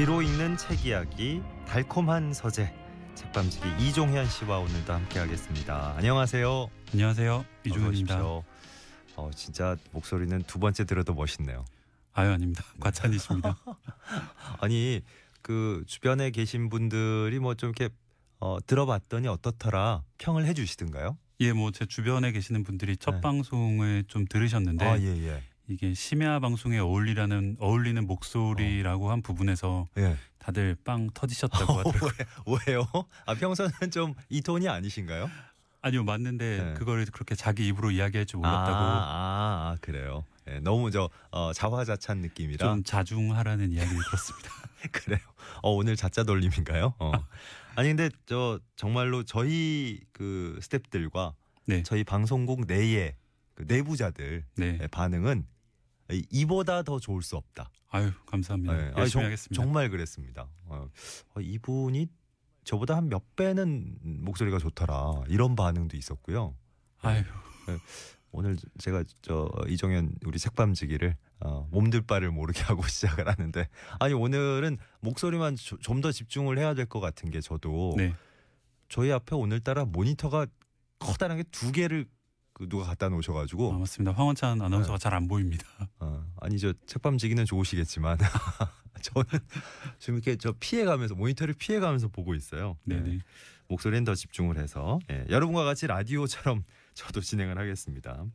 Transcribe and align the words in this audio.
귀로 0.00 0.22
읽는 0.22 0.56
책 0.56 0.86
이야기 0.86 1.42
달콤한 1.66 2.32
서재 2.32 2.72
책밤지기 3.14 3.66
이종현 3.86 4.26
씨와 4.30 4.60
오늘도 4.60 4.94
함께하겠습니다. 4.94 5.96
안녕하세요. 5.98 6.70
안녕하세요. 6.94 7.44
이종현입니다. 7.66 8.22
어, 8.24 9.30
진짜 9.36 9.76
목소리는 9.92 10.42
두 10.44 10.58
번째 10.58 10.84
들어도 10.84 11.12
멋있네요. 11.12 11.66
아유 12.14 12.30
아닙니다. 12.30 12.64
과찬이십니다. 12.80 13.58
아니 14.62 15.02
그 15.42 15.84
주변에 15.86 16.30
계신 16.30 16.70
분들이 16.70 17.38
뭐 17.38 17.52
좀 17.54 17.74
이렇게 17.76 17.94
어, 18.38 18.56
들어봤더니 18.66 19.28
어떻더라 19.28 20.02
평을 20.16 20.46
해주시던가요? 20.46 21.18
예, 21.40 21.52
뭐 21.52 21.72
제 21.72 21.84
주변에 21.84 22.32
계시는 22.32 22.64
분들이 22.64 22.96
첫 22.96 23.16
네. 23.16 23.20
방송을 23.20 24.04
좀 24.08 24.24
들으셨는데 24.24 24.82
아 24.82 24.96
예 24.98 25.28
예. 25.28 25.42
이게 25.70 25.94
심야 25.94 26.40
방송에 26.40 26.78
어울리라는 26.78 27.56
어울리는 27.60 28.04
목소리라고 28.04 29.10
한 29.12 29.22
부분에서 29.22 29.86
예. 29.98 30.16
다들 30.38 30.76
빵 30.84 31.08
터지셨다고 31.14 31.72
하더라고요. 31.78 32.10
왜요? 32.66 32.86
아 33.24 33.34
평소는 33.34 33.70
좀 33.92 34.14
이 34.28 34.40
톤이 34.40 34.68
아니신가요? 34.68 35.30
아니요 35.82 36.02
맞는데 36.04 36.62
네. 36.64 36.74
그걸 36.74 37.04
그렇게 37.06 37.36
자기 37.36 37.68
입으로 37.68 37.92
이야기할 37.92 38.26
줄 38.26 38.38
몰랐다고 38.38 38.76
아, 38.76 39.72
아, 39.72 39.76
그래요. 39.80 40.24
예, 40.48 40.58
너무 40.58 40.90
저 40.90 41.08
어, 41.30 41.52
자화자찬 41.52 42.18
느낌이라 42.18 42.66
좀 42.66 42.82
자중하라는 42.82 43.70
이야기를 43.70 44.02
들었습니다. 44.04 44.50
그래요. 44.92 45.20
어, 45.62 45.70
오늘 45.70 45.94
자자 45.94 46.24
돌림인가요? 46.24 46.94
어. 46.98 47.12
아니 47.76 47.88
근데 47.88 48.10
저 48.26 48.58
정말로 48.74 49.22
저희 49.22 50.00
그 50.12 50.58
스탭들과 50.62 51.34
네, 51.66 51.84
저희 51.84 52.02
방송국 52.02 52.66
내의 52.66 53.14
그 53.54 53.64
내부자들 53.68 54.44
네. 54.56 54.78
의 54.80 54.88
반응은 54.88 55.46
이- 56.12 56.24
이보다 56.30 56.82
더 56.82 56.98
좋을 56.98 57.22
수 57.22 57.36
없다. 57.36 57.70
아유 57.90 58.10
감사합니다. 58.26 58.74
예, 58.74 58.78
아니, 58.88 58.96
열심히 58.98 59.10
정- 59.10 59.24
하겠습니다. 59.24 59.62
정말 59.62 59.90
그랬습니다. 59.90 60.48
어, 60.66 60.88
어, 61.34 61.40
이분이 61.40 62.06
저보다 62.64 62.96
한 62.96 63.08
몇 63.08 63.34
배는 63.36 63.96
목소리가 64.02 64.58
좋더라. 64.58 65.22
이런 65.28 65.56
반응도 65.56 65.96
있었고요. 65.96 66.54
아유 67.02 67.22
오늘 68.32 68.56
제가 68.78 69.02
저 69.22 69.50
이종현 69.66 70.14
우리 70.24 70.38
책밤지기를 70.38 71.16
어, 71.40 71.66
몸둘 71.72 72.02
바를 72.02 72.30
모르게 72.30 72.60
하고 72.62 72.86
시작을 72.86 73.26
하는데 73.28 73.68
아니 73.98 74.14
오늘은 74.14 74.78
목소리만 75.00 75.56
좀 75.56 76.00
더 76.00 76.12
집중을 76.12 76.58
해야 76.58 76.74
될 76.74 76.86
것 76.86 77.00
같은 77.00 77.30
게 77.30 77.40
저도 77.40 77.94
네 77.96 78.14
저희 78.88 79.10
앞에 79.10 79.34
오늘따라 79.34 79.84
모니터가 79.84 80.46
커다란 80.98 81.38
게 81.38 81.44
두 81.50 81.72
개를 81.72 82.06
그 82.60 82.68
누가 82.68 82.84
갖다 82.84 83.08
놓으셔가지고 83.08 83.72
아, 83.72 83.78
맞습니다. 83.78 84.12
황원찬 84.12 84.60
아나운서가 84.60 84.98
잘안 84.98 85.26
보입니다. 85.28 85.64
어, 85.98 86.22
아니 86.42 86.58
저 86.58 86.74
책밤지기는 86.84 87.46
좋으시겠지만 87.46 88.18
저는 89.00 89.24
지금 89.98 90.16
이렇게 90.16 90.36
저 90.36 90.52
피해가면서 90.60 91.14
모니터를 91.14 91.54
피해가면서 91.54 92.08
보고 92.08 92.34
있어요. 92.34 92.76
네네. 92.84 93.08
네. 93.12 93.18
목소리는 93.68 94.04
더 94.04 94.14
집중을 94.14 94.58
해서 94.58 94.98
예, 95.10 95.24
여러분과 95.30 95.64
같이 95.64 95.86
라디오처럼 95.86 96.62
저도 96.92 97.22
진행을 97.22 97.56
하겠습니다. 97.56 98.26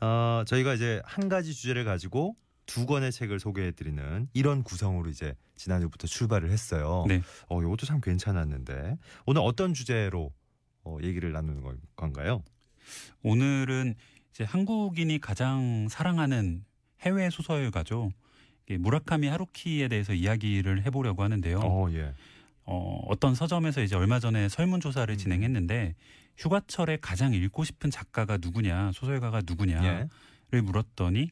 어, 0.00 0.44
저희가 0.46 0.74
이제 0.74 1.02
한 1.04 1.28
가지 1.28 1.52
주제를 1.54 1.84
가지고 1.84 2.36
두 2.66 2.86
권의 2.86 3.10
책을 3.10 3.40
소개해드리는 3.40 4.28
이런 4.32 4.62
구성으로 4.62 5.10
이제 5.10 5.34
지난주부터 5.56 6.06
출발을 6.06 6.52
했어요. 6.52 7.04
네. 7.08 7.20
어, 7.48 7.60
이것도 7.60 7.84
참 7.84 8.00
괜찮았는데 8.00 8.96
오늘 9.26 9.42
어떤 9.42 9.74
주제로 9.74 10.32
어, 10.84 10.98
얘기를 11.02 11.32
나누는 11.32 11.62
건- 11.62 11.80
건가요? 11.96 12.44
오늘은 13.22 13.94
이제 14.30 14.44
한국인이 14.44 15.18
가장 15.20 15.88
사랑하는 15.88 16.64
해외 17.00 17.30
소설가죠. 17.30 18.10
무라카미 18.78 19.28
하루키에 19.28 19.88
대해서 19.88 20.14
이야기를 20.14 20.84
해보려고 20.84 21.22
하는데요. 21.22 21.58
어, 21.58 21.86
어, 21.86 21.92
예. 21.92 22.12
어떤 22.64 23.34
서점에서 23.34 23.82
이제 23.82 23.94
얼마 23.94 24.18
전에 24.18 24.48
설문조사를 24.48 25.14
음. 25.14 25.18
진행했는데 25.18 25.94
휴가철에 26.36 26.98
가장 27.00 27.34
읽고 27.34 27.64
싶은 27.64 27.90
작가가 27.90 28.38
누구냐, 28.38 28.92
소설가가 28.92 29.42
누구냐를 29.46 30.08
예. 30.52 30.60
물었더니 30.60 31.30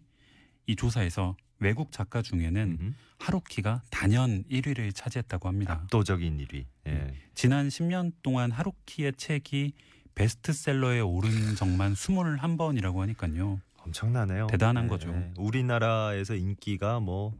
이 0.66 0.76
조사에서 0.76 1.36
외국 1.58 1.92
작가 1.92 2.22
중에는 2.22 2.78
음흠. 2.80 2.92
하루키가 3.18 3.82
단연 3.90 4.44
1위를 4.44 4.94
차지했다고 4.94 5.48
합니다. 5.48 5.74
압도적인 5.74 6.38
1위. 6.38 6.64
예. 6.88 7.14
지난 7.34 7.68
10년 7.68 8.12
동안 8.22 8.50
하루키의 8.50 9.12
책이 9.16 9.72
베스트셀러에 10.14 11.00
오른 11.00 11.54
적만 11.56 11.94
21번이라고 11.94 12.98
하니까요. 12.98 13.60
엄청나네요. 13.84 14.46
대단한 14.46 14.88
거죠. 14.88 15.12
우리나라에서 15.36 16.34
인기가 16.34 17.00
뭐 17.00 17.32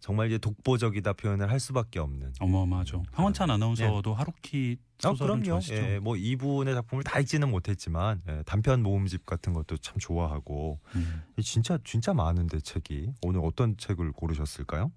정말 0.00 0.26
이제 0.28 0.38
독보적이다 0.38 1.14
표현을 1.14 1.50
할 1.50 1.58
수밖에 1.58 1.98
없는. 1.98 2.34
어마어마하죠. 2.38 3.02
황원찬 3.12 3.50
아나운서도 3.50 4.14
하루키 4.14 4.76
아, 4.98 5.08
소설은 5.08 5.26
그럼요. 5.42 5.44
좋아하시죠? 5.44 5.74
예, 5.74 5.98
뭐 5.98 6.16
이분의 6.16 6.74
작품을 6.74 7.02
다 7.04 7.18
읽지는 7.18 7.50
못했지만 7.50 8.22
예, 8.28 8.42
단편 8.46 8.82
모음집 8.82 9.26
같은 9.26 9.52
것도 9.52 9.78
참 9.78 9.96
좋아하고 9.98 10.78
음. 10.94 11.22
진짜 11.42 11.78
진짜 11.84 12.12
많은데 12.14 12.60
책이 12.60 13.12
오늘 13.22 13.40
어떤 13.42 13.76
책을 13.76 14.12
고르셨을까요? 14.12 14.92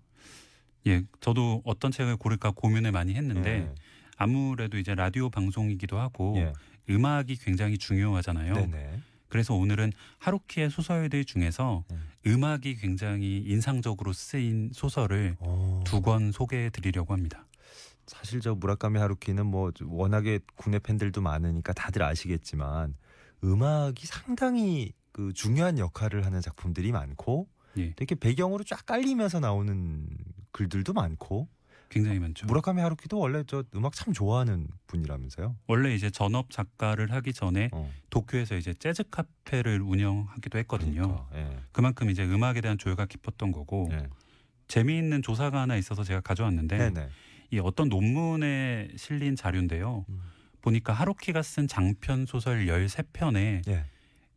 예, 0.87 1.03
저도 1.21 1.61
어떤 1.65 1.91
책을 1.91 2.17
고를까 2.17 2.51
고민을 2.51 2.91
많이 2.91 3.13
했는데 3.15 3.49
예. 3.49 3.75
아무래도 4.19 4.77
이제 4.77 4.93
라디오 4.93 5.29
방송이기도 5.29 5.97
하고 5.97 6.35
예. 6.37 6.53
음악이 6.89 7.37
굉장히 7.37 7.77
중요하잖아요. 7.77 8.53
네네. 8.53 8.99
그래서 9.29 9.53
오늘은 9.53 9.93
하루키의 10.17 10.69
소설들 10.69 11.23
중에서 11.23 11.85
네. 11.89 11.97
음악이 12.27 12.75
굉장히 12.75 13.37
인상적으로 13.45 14.11
쓰인 14.11 14.71
소설을 14.73 15.37
어, 15.39 15.81
두권 15.85 16.33
소개해 16.33 16.69
드리려고 16.69 17.13
합니다. 17.13 17.45
사실 18.07 18.41
저 18.41 18.55
무라카미 18.55 18.99
하루키는 18.99 19.45
뭐 19.45 19.71
워낙에 19.85 20.39
국내 20.55 20.79
팬들도 20.79 21.21
많으니까 21.21 21.71
다들 21.73 22.03
아시겠지만 22.03 22.95
음악이 23.43 24.05
상당히 24.05 24.91
그 25.13 25.31
중요한 25.31 25.79
역할을 25.79 26.25
하는 26.25 26.41
작품들이 26.41 26.91
많고 26.91 27.47
예, 27.77 27.93
이렇게 27.97 28.15
배경으로 28.15 28.63
쫙 28.65 28.85
깔리면서 28.85 29.39
나오는 29.39 30.07
글들도 30.51 30.91
많고 30.91 31.47
굉장히 31.89 32.19
많죠. 32.19 32.45
무라카미 32.45 32.81
하루키도 32.81 33.17
원래 33.17 33.43
저 33.47 33.63
음악 33.75 33.93
참 33.93 34.13
좋아하는 34.13 34.67
분이라면서요. 34.87 35.55
원래 35.67 35.93
이제 35.93 36.09
전업 36.09 36.51
작가를 36.51 37.11
하기 37.11 37.33
전에 37.33 37.69
어, 37.71 37.91
도쿄에서 38.09 38.55
이제 38.55 38.73
재즈 38.73 39.03
카페를 39.09 39.81
운영하기도 39.81 40.57
했거든요. 40.59 41.01
그러니까, 41.01 41.29
예. 41.35 41.59
그만큼 41.71 42.09
이제 42.09 42.23
음악에 42.23 42.61
대한 42.61 42.77
조예가 42.77 43.07
깊었던 43.07 43.51
거고 43.51 43.89
예. 43.91 44.07
재미있는 44.67 45.23
조사가 45.23 45.61
하나 45.61 45.75
있어서 45.77 46.03
제가 46.03 46.21
가져왔는데 46.21 46.77
네네. 46.77 47.09
이 47.51 47.59
어떤 47.59 47.89
논문에 47.89 48.89
실린 48.95 49.35
자료인데요. 49.35 50.05
음. 50.09 50.21
보니까 50.61 50.93
하루키가 50.93 51.41
쓴 51.41 51.67
장편 51.67 52.25
소설 52.25 52.67
13편에 52.67 53.67
예. 53.67 53.85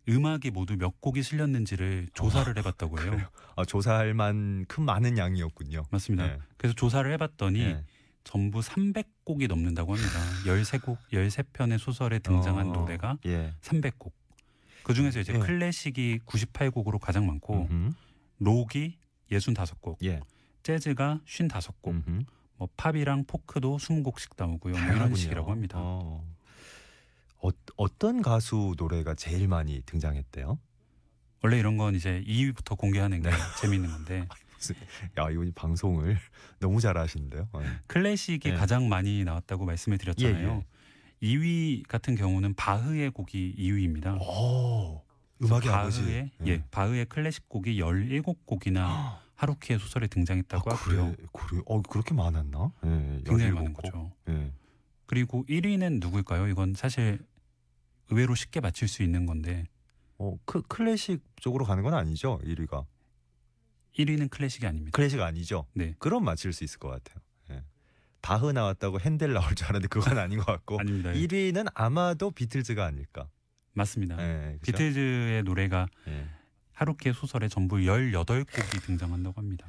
음악이 0.09 0.51
모두 0.51 0.77
몇 0.77 1.01
곡이 1.01 1.23
실렸는지를 1.23 2.09
조사를 2.13 2.57
해봤다고 2.59 3.01
해요. 3.01 3.21
아, 3.57 3.65
조사할 3.65 4.15
만큼 4.15 4.85
많은 4.85 5.17
양이었군요. 5.17 5.85
맞습니다. 5.91 6.27
예. 6.27 6.39
그래서 6.57 6.75
조사를 6.75 7.11
해봤더니 7.13 7.61
예. 7.61 7.85
전부 8.25 8.61
300곡이 8.61 9.49
넘는다고 9.49 9.95
합니다. 9.95 10.19
13곡, 10.45 10.97
13편의 11.13 11.79
소설에 11.79 12.19
등장한 12.19 12.71
어, 12.71 12.73
노래가 12.73 13.19
예. 13.27 13.55
300곡. 13.61 14.13
그 14.83 14.95
중에서 14.95 15.21
이제 15.21 15.35
예. 15.35 15.39
클래식이 15.39 16.21
98곡으로 16.27 16.99
가장 16.99 17.27
많고 17.27 17.69
음흠. 17.71 17.95
록이 18.41 18.99
65곡, 19.31 20.05
예. 20.05 20.21
재즈가 20.63 21.21
55곡, 21.27 21.89
음흠. 21.89 22.25
뭐 22.57 22.69
팝이랑 22.77 23.25
포크도 23.27 23.77
20곡씩 23.77 24.33
나오고요. 24.37 24.75
뭐 24.75 24.95
이런. 24.95 25.15
식이라고 25.15 25.51
합니다. 25.51 25.79
어. 25.81 26.25
어, 27.43 27.49
어떤 27.77 28.23
가수 28.23 28.75
노래가 28.79 29.15
제일 29.15 29.49
많이 29.49 29.83
등장했대요? 29.85 30.59
원래 31.43 31.59
이런 31.59 31.77
건 31.77 31.95
이제 31.97 32.23
2위부터 32.27 32.79
공개하는 32.79 33.21
게 33.23 33.31
네. 33.31 33.37
재미있는 33.61 33.91
건데 33.91 34.29
야 35.19 35.29
이분 35.31 35.53
방송을 35.55 36.17
너무 36.61 36.81
잘하시는데요. 36.81 37.49
어. 37.53 37.61
클래식이 37.89 38.51
네. 38.51 38.57
가장 38.57 38.89
많이 38.89 39.25
나왔다고 39.25 39.65
말씀을 39.65 39.99
드렸잖아요. 39.99 40.63
예, 41.23 41.27
2위 41.27 41.87
같은 41.89 42.15
경우는 42.15 42.55
바흐의 42.55 43.11
곡이 43.11 43.57
2위입니다. 43.59 44.21
오, 44.21 45.03
음악의 45.43 45.69
아버지. 45.69 46.01
바흐의 46.01 46.31
예, 46.47 46.65
바흐의 46.71 47.07
클래식 47.07 47.49
곡이 47.49 47.81
17곡이나 47.81 49.19
하루키의 49.35 49.81
소설에 49.81 50.07
등장했다고 50.07 50.71
아, 50.71 50.75
하고요. 50.77 51.17
그래, 51.17 51.27
그래. 51.33 51.63
어 51.67 51.83
그렇게 51.83 52.15
많았나? 52.15 52.71
예, 52.85 52.89
굉장히 53.25 53.41
17 53.47 53.53
많은 53.55 53.73
곡. 53.73 53.83
거죠. 53.83 54.13
예. 54.29 54.53
그리고 55.07 55.45
1위는 55.49 56.01
누굴까요? 56.01 56.47
이건 56.47 56.75
사실 56.75 57.19
의외로 58.13 58.35
쉽게 58.35 58.61
맞힐 58.61 58.89
수 58.89 59.03
있는 59.03 59.27
건데 59.27 59.65
어 60.19 60.37
크, 60.45 60.63
클래식 60.63 61.23
쪽으로 61.37 61.65
가는 61.65 61.83
건 61.83 61.95
아니죠? 61.95 62.39
1위가 62.45 62.85
1위는 63.99 64.31
클래식이 64.31 64.67
아닙니다. 64.67 64.95
클래식 64.95 65.21
아니죠? 65.21 65.67
네. 65.75 65.95
그럼 65.99 66.25
맞힐 66.25 66.53
수 66.53 66.65
있을 66.65 66.79
것 66.79 66.89
같아요. 66.89 67.23
예. 67.51 67.63
바흐 68.23 68.53
나왔다고 68.53 69.01
핸델 69.01 69.33
나올 69.33 69.55
줄 69.55 69.67
알았는데 69.67 69.89
그건 69.89 70.19
아닌 70.19 70.39
것 70.39 70.47
같고 70.47 70.79
아닙니다. 70.81 71.11
1위는 71.11 71.71
아마도 71.75 72.31
비틀즈가 72.31 72.85
아닐까. 72.85 73.29
맞습니다. 73.75 74.17
예? 74.21 74.59
비틀즈의 74.63 75.43
노래가 75.45 75.89
예. 76.09 76.27
하루키의 76.73 77.15
소설에 77.15 77.49
전부 77.49 77.77
18곡이 77.77 78.83
등장한다고 78.83 79.41
합니다. 79.41 79.67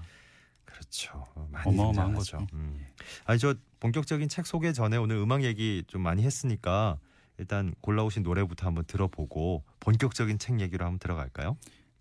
그렇죠. 0.65 1.25
어마어마한. 1.65 2.13
거죠. 2.13 2.45
음. 2.53 2.85
아니 3.25 3.39
저 3.39 3.55
본격적인 3.79 4.27
책 4.29 4.45
소개 4.45 4.73
전에 4.73 4.97
오늘 4.97 5.17
음악 5.17 5.43
얘기 5.43 5.83
좀 5.87 6.01
많이 6.01 6.23
했으니까 6.23 6.97
일단 7.37 7.73
골라오신 7.81 8.23
노래부터 8.23 8.67
한번 8.67 8.85
들어보고 8.85 9.63
본격적인 9.79 10.39
책 10.39 10.59
얘기로 10.61 10.85
한번 10.85 10.99
들어갈까요? 10.99 11.57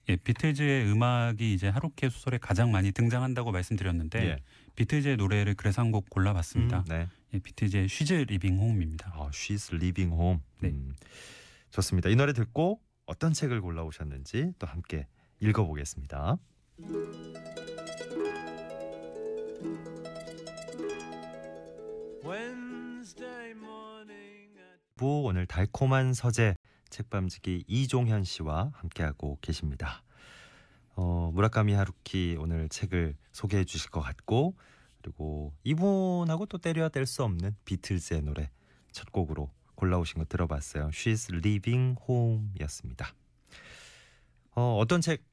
예, 0.09 0.17
비틀즈의 0.17 0.91
음악이 0.91 1.55
이제 1.55 1.69
하루키의 1.69 2.11
소설에 2.11 2.39
가장 2.39 2.73
많이 2.73 2.91
등장한다고 2.93 3.53
말씀드렸는데 3.53 4.25
예. 4.27 4.37
비틀즈의 4.75 5.17
노래를 5.17 5.55
그래서 5.55 5.81
한 5.81 5.93
곡 5.93 6.11
골라봤습니다. 6.11 6.79
음, 6.81 6.85
네. 6.89 7.09
예, 7.35 7.39
비틀즈의 7.39 7.89
She's 7.89 8.15
Leaving 8.15 8.59
Home입니다. 8.59 9.13
아, 9.15 9.31
She's 9.31 9.73
Leaving 9.75 10.13
Home. 10.13 10.41
네. 10.61 10.71
음, 10.71 10.93
좋습니다. 11.71 12.09
이 12.09 12.17
노래 12.17 12.33
듣고 12.33 12.81
어떤 13.07 13.33
책을 13.33 13.61
골라오셨는지 13.61 14.55
또 14.59 14.67
함께 14.67 15.07
읽어보겠습니다. 15.41 16.37
Wednesday 22.25 22.62
morning 25.03 25.11
at 25.11 25.13
부 25.13 25.23
오늘 25.25 25.47
달콤한 25.47 26.15
서재 26.15 26.55
책밤지기 26.91 27.65
이종현 27.67 28.23
씨와 28.23 28.71
함께하고 28.75 29.39
계십니다. 29.41 30.05
어, 30.95 31.31
무라카미 31.35 31.73
하루키 31.73 32.37
오늘 32.39 32.69
책을 32.69 33.17
소개해 33.33 33.65
주실 33.65 33.91
것 33.91 34.01
같고 34.01 34.57
그리고 35.03 35.53
이분하고 35.65 36.47
또 36.47 36.59
때려야 36.59 36.89
뗄 36.89 37.07
수 37.07 37.25
없는 37.25 37.57
비틀즈의 37.65 38.23
노래 38.23 38.51
첫 38.93 39.11
곡으로 39.11 39.51
골라오신 39.75 40.19
거 40.19 40.25
들어봤어요. 40.25 40.91
She's 40.91 41.35
Living 41.35 41.99
Home이었습니다. 42.09 43.13
어, 44.55 44.77
어떤 44.79 45.01
책 45.01 45.25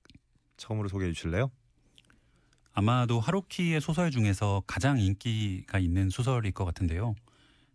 처음으로 0.58 0.88
소개해 0.88 1.12
주실래요? 1.12 1.52
아마도 2.72 3.20
하루키의 3.20 3.82
소설 3.82 4.10
중에서 4.10 4.64
가장 4.66 5.00
인기가 5.00 5.78
있는 5.78 6.10
소설일 6.10 6.54
것 6.54 6.66
같은데요. 6.66 7.14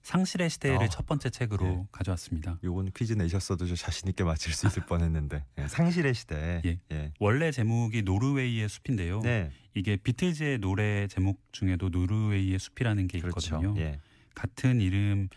상실의 0.04 0.50
시대를 0.50 0.82
아, 0.82 0.88
첫 0.88 1.06
번째 1.06 1.30
책으로 1.30 1.66
네. 1.66 1.86
가져왔습니다. 1.90 2.58
요건 2.62 2.90
퀴즈 2.94 3.14
내셨어도 3.14 3.66
저 3.66 3.74
자신 3.74 4.06
있게 4.08 4.22
맞힐 4.22 4.52
수 4.52 4.66
있을 4.66 4.84
뻔했는데 4.86 5.44
예, 5.58 5.66
상실의 5.66 6.12
시대. 6.14 6.60
예. 6.66 6.78
예. 6.92 7.12
원래 7.18 7.50
제목이 7.50 8.02
노르웨이의 8.02 8.68
숲인데요. 8.68 9.20
네, 9.22 9.50
이게 9.72 9.96
비틀즈의 9.96 10.58
노래 10.58 11.08
제목 11.08 11.40
중에도 11.52 11.88
노르웨이의 11.88 12.58
숲이라는 12.58 13.08
게 13.08 13.18
그렇죠. 13.18 13.56
있거든요. 13.56 13.74
예. 13.80 13.98
같은 14.34 14.82
이름인 14.82 15.30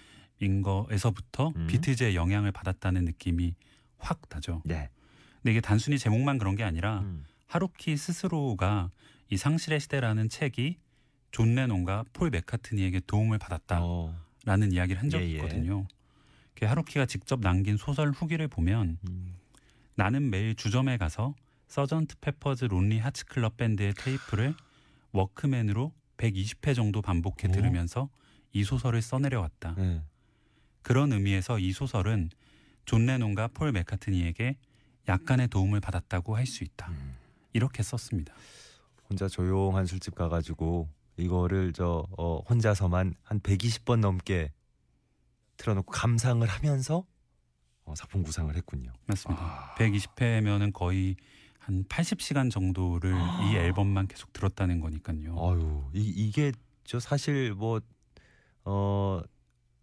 거에서부터 0.62 1.54
음. 1.56 1.68
비틀즈의 1.68 2.16
영향을 2.16 2.52
받았다는 2.52 3.06
느낌이 3.06 3.56
확 3.98 4.20
나죠. 4.30 4.62
네. 4.66 4.90
근데 5.38 5.52
이게 5.52 5.62
단순히 5.62 5.98
제목만 5.98 6.40
그런 6.40 6.58
게 6.58 6.66
아니라 6.66 7.00
음. 7.00 7.24
하루키 7.46 7.96
스스로가 7.96 8.90
이 9.30 9.38
상실의 9.38 9.80
시대라는 9.80 10.28
책이 10.28 10.78
존 11.32 11.56
레논과 11.56 12.04
폴 12.12 12.32
맥카트니에게 12.32 13.02
도움을 13.08 13.38
받았다 13.38 13.80
라는 14.48 14.70
어. 14.70 14.72
이야기를 14.72 15.02
한 15.02 15.10
적이 15.10 15.26
예, 15.26 15.30
예. 15.30 15.36
있거든요. 15.36 15.86
그 16.56 16.66
하루키가 16.66 17.06
직접 17.06 17.42
남긴 17.42 17.76
소설 17.76 18.12
후기를 18.12 18.48
보면 18.48 18.98
음. 19.08 19.36
나는 19.96 20.30
매일 20.30 20.56
주점에 20.56 20.98
가서 20.98 21.36
Sgt. 21.68 22.16
Pepper's 22.22 22.66
Lonely 22.66 22.98
Hearts 22.98 23.26
Club 23.26 23.58
Band의 23.58 23.94
테이프를 23.94 24.56
워크맨으로 25.12 25.92
120회 26.16 26.74
정도 26.74 27.02
반복해 27.02 27.50
오. 27.50 27.52
들으면서 27.52 28.10
이 28.54 28.64
소설을 28.64 29.02
써내려 29.02 29.42
왔다. 29.42 29.76
네. 29.78 30.02
그런 30.82 31.12
의미에서 31.12 31.60
이 31.60 31.74
소설은 31.74 32.30
존 32.86 33.06
레논과 33.06 33.50
폴 33.50 33.74
맥카트니에게 33.74 34.56
약간의 35.10 35.50
도움을 35.50 35.82
받았다고 35.82 36.38
할 36.38 36.46
수 36.46 36.64
있다. 36.64 36.90
음. 36.90 37.16
이렇게 37.52 37.84
썼습니다. 37.84 38.34
혼자 39.10 39.28
조용한 39.28 39.86
술집 39.86 40.16
가가지고 40.16 40.88
이거를 41.18 41.74
저 41.74 42.06
어, 42.18 42.40
혼자서만 42.50 43.16
한 43.24 43.40
120번 43.40 44.00
넘게 44.00 44.52
틀어놓고 45.58 45.92
감상을 45.92 46.48
하면서 46.48 47.06
어, 47.86 47.94
작품 47.96 48.24
구상을 48.24 48.56
했군요. 48.56 48.92
맞습니다. 49.08 49.42
아. 49.44 49.76
120회면은 49.76 50.74
거의 50.74 51.16
한 51.60 51.84
80시간 51.86 52.52
정도를 52.52 53.14
아. 53.14 53.42
이 53.44 53.56
앨범만 53.56 54.08
계속 54.08 54.32
들었다는 54.34 54.80
거니까요. 54.80 55.36
아유 55.38 55.84
이, 55.94 56.02
이게 56.16 56.52
저 56.84 57.00
사실 57.00 57.54
뭐 57.54 57.82
어, 58.64 59.22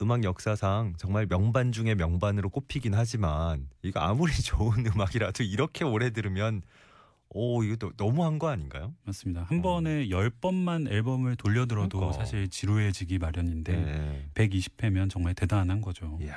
음악 0.03 0.25
역사상 0.25 0.95
정말 0.99 1.27
명반 1.27 1.73
중에 1.73 1.95
명반으로 1.95 2.51
꼽히긴 2.51 2.95
하지만 2.95 3.69
이거 3.83 4.01
아무리 4.01 4.33
좋은 4.43 4.87
음악이라도 4.87 5.43
이렇게 5.43 5.85
오래 5.85 6.11
들으면 6.11 6.63
오 7.35 7.65
이거 7.65 7.77
너, 7.77 7.93
너무한 7.97 8.39
거 8.39 8.49
아닌가요? 8.49 8.95
맞습니다. 9.03 9.43
한 9.43 9.59
어. 9.59 9.63
번에 9.63 10.07
10번만 10.09 10.91
앨범을 10.91 11.35
돌려 11.35 11.67
들어도 11.67 11.99
그러니까. 11.99 12.19
사실 12.19 12.49
지루해지기 12.49 13.19
마련인데 13.19 14.31
120회면 14.35 15.11
정말 15.11 15.35
대단한 15.35 15.81
거죠. 15.81 16.17
이야, 16.23 16.37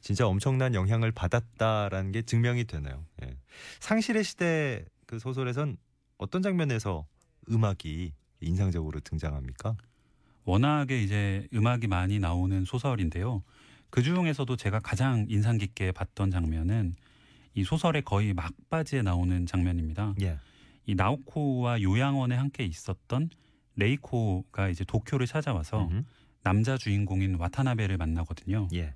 진짜 0.00 0.26
엄청난 0.26 0.74
영향을 0.74 1.12
받았다라는 1.12 2.12
게 2.12 2.22
증명이 2.22 2.64
되나요? 2.64 3.04
예. 3.22 3.36
상실의 3.80 4.24
시대 4.24 4.86
그 5.06 5.18
소설에선 5.18 5.76
어떤 6.16 6.40
장면에서 6.40 7.06
음악이 7.50 8.14
인상적으로 8.40 9.00
등장합니까? 9.00 9.76
워낙에 10.44 11.02
이제 11.02 11.46
음악이 11.52 11.88
많이 11.88 12.18
나오는 12.18 12.64
소설인데요. 12.64 13.42
그 13.90 14.02
중에서도 14.02 14.56
제가 14.56 14.80
가장 14.80 15.26
인상 15.28 15.58
깊게 15.58 15.92
봤던 15.92 16.30
장면은 16.30 16.96
이 17.54 17.64
소설의 17.64 18.02
거의 18.02 18.34
막바지에 18.34 19.02
나오는 19.02 19.46
장면입니다. 19.46 20.14
예. 20.22 20.38
이 20.86 20.94
나오코와 20.94 21.80
요양원에 21.80 22.34
함께 22.34 22.64
있었던 22.64 23.30
레이코가 23.76 24.68
이제 24.68 24.84
도쿄를 24.84 25.26
찾아와서 25.26 25.88
음흠. 25.88 26.02
남자 26.42 26.76
주인공인 26.76 27.36
와타나베를 27.36 27.96
만나거든요. 27.96 28.68
예. 28.74 28.94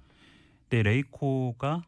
근데 0.69 0.83
레이코가 0.83 1.83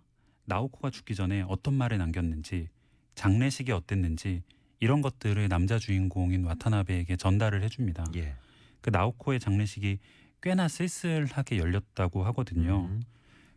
나오코가 0.46 0.90
죽기 0.90 1.14
전에 1.14 1.44
어떤 1.46 1.74
말을 1.74 1.98
남겼는지 1.98 2.68
장례식이 3.14 3.72
어땠는지 3.72 4.42
이런 4.78 5.02
것들을 5.02 5.48
남자 5.48 5.78
주인공인 5.78 6.44
와타나베에게 6.44 7.16
전달을 7.16 7.62
해줍니다. 7.64 8.06
예. 8.16 8.34
그 8.80 8.90
나오코의 8.90 9.38
장례식이 9.38 9.98
꽤나 10.42 10.68
쓸쓸하게 10.68 11.58
열렸다고 11.58 12.24
하거든요. 12.26 12.86
음. 12.88 13.02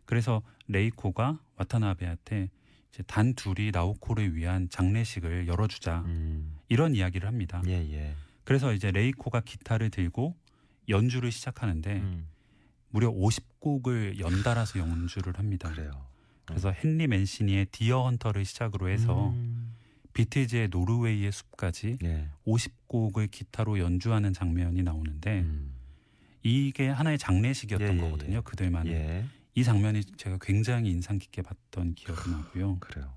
그래서 0.04 0.42
레이코가 0.68 1.40
와타나베한테 1.56 2.50
단 3.02 3.34
둘이 3.34 3.70
나오코를 3.72 4.36
위한 4.36 4.68
장례식을 4.68 5.48
열어주자 5.48 6.02
음. 6.06 6.56
이런 6.68 6.94
이야기를 6.94 7.26
합니다. 7.26 7.62
예, 7.66 7.72
예. 7.72 8.14
그래서 8.44 8.72
이제 8.72 8.90
레이코가 8.90 9.40
기타를 9.40 9.90
들고 9.90 10.36
연주를 10.88 11.32
시작하는데 11.32 11.92
음. 11.92 12.28
무려 12.90 13.10
50곡을 13.10 14.20
연달아서 14.20 14.78
연주를 14.78 15.38
합니다. 15.38 15.70
그래요. 15.72 16.06
그래서 16.44 16.72
헨리 16.72 17.06
맨시니의 17.06 17.66
Dear 17.66 18.04
Heart를 18.04 18.44
시작으로 18.44 18.88
해서 18.88 19.30
음. 19.30 19.74
비틀즈의 20.12 20.68
노르웨이의 20.68 21.32
숲까지 21.32 21.98
예. 22.04 22.28
50곡을 22.46 23.30
기타로 23.30 23.78
연주하는 23.78 24.32
장면이 24.32 24.82
나오는데 24.82 25.40
음. 25.40 25.74
이게 26.42 26.88
하나의 26.88 27.18
장례식이었던 27.18 27.88
예, 27.88 27.94
예, 27.94 28.00
거거든요. 28.00 28.36
예. 28.36 28.40
그들만의. 28.44 29.24
예. 29.56 29.60
이 29.60 29.64
장면이 29.64 30.04
제가 30.16 30.38
굉장히 30.40 30.90
인상 30.90 31.18
깊게 31.18 31.42
봤던 31.42 31.94
기억이 31.94 32.30
나고요. 32.30 32.78
그래요. 32.80 33.12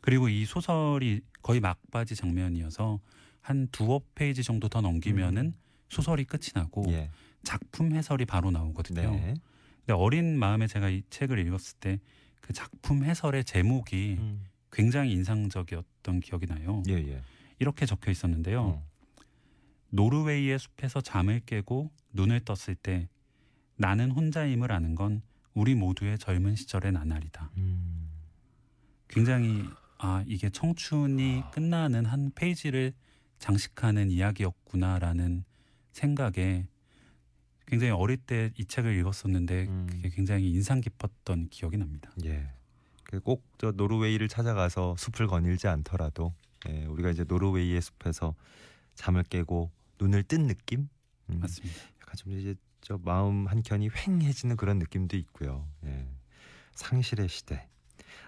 그리고 0.00 0.28
이 0.28 0.44
소설이 0.44 1.20
거의 1.42 1.60
막바지 1.60 2.14
장면이어서 2.14 3.00
한 3.40 3.68
두어 3.72 4.00
페이지 4.14 4.42
정도 4.42 4.68
더 4.68 4.80
넘기면은 4.80 5.54
소설이 5.88 6.24
끝이 6.24 6.48
나고 6.54 6.86
음. 6.88 6.92
예. 6.92 7.10
작품 7.42 7.92
해설이 7.92 8.26
바로 8.26 8.50
나오거든요. 8.50 9.10
네. 9.12 9.34
근데 9.78 9.92
어린 9.94 10.38
마음에 10.38 10.66
제가 10.66 10.90
이 10.90 11.02
책을 11.10 11.38
읽었을 11.38 11.78
때 11.80 11.98
그 12.50 12.52
작품 12.52 13.04
해설의 13.04 13.44
제목이 13.44 14.16
음. 14.18 14.44
굉장히 14.72 15.12
인상적이었던 15.12 16.18
기억이 16.18 16.46
나요. 16.46 16.82
예, 16.88 16.94
예. 16.94 17.22
이렇게 17.60 17.86
적혀 17.86 18.10
있었는데요. 18.10 18.62
어. 18.62 18.86
노르웨이의 19.90 20.58
숲에서 20.58 21.00
잠을 21.00 21.40
깨고 21.46 21.92
눈을 22.12 22.40
떴을 22.40 22.74
때 22.74 23.08
나는 23.80 24.10
혼자임을 24.10 24.70
아는 24.72 24.94
건 24.94 25.22
우리 25.54 25.74
모두의 25.74 26.18
젊은 26.18 26.54
시절의 26.54 26.92
나날이다. 26.92 27.50
음. 27.56 28.10
굉장히 29.08 29.64
아 29.98 30.22
이게 30.26 30.50
청춘이 30.50 31.42
끝나는 31.52 32.04
한 32.04 32.30
페이지를 32.34 32.92
장식하는 33.38 34.10
이야기였구나라는 34.10 35.44
생각에 35.92 36.66
굉장히 37.66 37.92
어릴 37.92 38.16
때 38.18 38.50
이 38.58 38.64
책을 38.66 38.94
읽었었는데 38.98 39.66
음. 39.66 39.86
그게 39.90 40.10
굉장히 40.10 40.50
인상 40.50 40.80
깊었던 40.80 41.48
기억이 41.48 41.76
납니다. 41.78 42.10
예. 42.24 42.48
꼭 43.24 43.42
저 43.58 43.72
노르웨이를 43.72 44.28
찾아가서 44.28 44.96
숲을 44.98 45.26
거닐지 45.26 45.66
않더라도 45.68 46.32
예, 46.68 46.84
우리가 46.84 47.10
이제 47.10 47.24
노르웨이의 47.24 47.80
숲에서 47.80 48.34
잠을 48.94 49.22
깨고 49.24 49.70
눈을 50.00 50.22
뜬 50.24 50.46
느낌? 50.46 50.88
음, 51.30 51.40
맞습니다. 51.40 51.78
약간 52.00 52.14
좀 52.16 52.38
이제 52.38 52.54
저 52.80 52.98
마음 53.02 53.46
한 53.46 53.62
켠이 53.62 53.88
휑해지는 53.88 54.56
그런 54.56 54.78
느낌도 54.78 55.16
있고요. 55.18 55.66
예. 55.84 56.06
상실의 56.74 57.28
시대. 57.28 57.66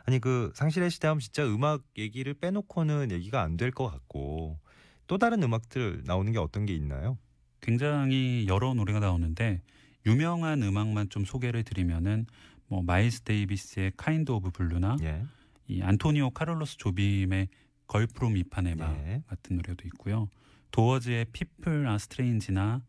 아니 0.04 0.18
그 0.18 0.52
상실의 0.54 0.90
시대 0.90 1.08
하면 1.08 1.20
진짜 1.20 1.44
음악 1.46 1.82
얘기를 1.96 2.34
빼놓고는 2.34 3.10
얘기가 3.10 3.42
안 3.42 3.56
될 3.56 3.70
것 3.72 3.88
같고 3.90 4.58
또 5.06 5.18
다른 5.18 5.42
음악들 5.42 6.02
나오는 6.04 6.30
게 6.32 6.38
어떤 6.38 6.66
게 6.66 6.74
있나요? 6.74 7.18
굉장히 7.60 8.46
여러 8.48 8.74
노래가 8.74 9.00
나오는데 9.00 9.62
유명한 10.06 10.62
음악만 10.62 11.08
좀 11.10 11.24
소개를 11.24 11.62
드리면은 11.62 12.26
뭐 12.66 12.82
마일스 12.82 13.20
데이비스의 13.22 13.92
Kind 13.96 14.32
of 14.32 14.50
Blue나 14.50 14.96
예. 15.02 15.24
이 15.68 15.80
안토니오 15.82 16.30
카를로스 16.30 16.76
조빔의 16.78 17.48
Girl 17.86 18.11
from 18.11 18.36
Ipanema 18.36 18.94
예. 19.06 19.22
같은 19.28 19.56
노래도 19.56 19.86
있고요. 19.86 20.28
도어즈의 20.72 21.26
People 21.32 21.86
Are 21.86 21.98
Strange나 21.98 22.82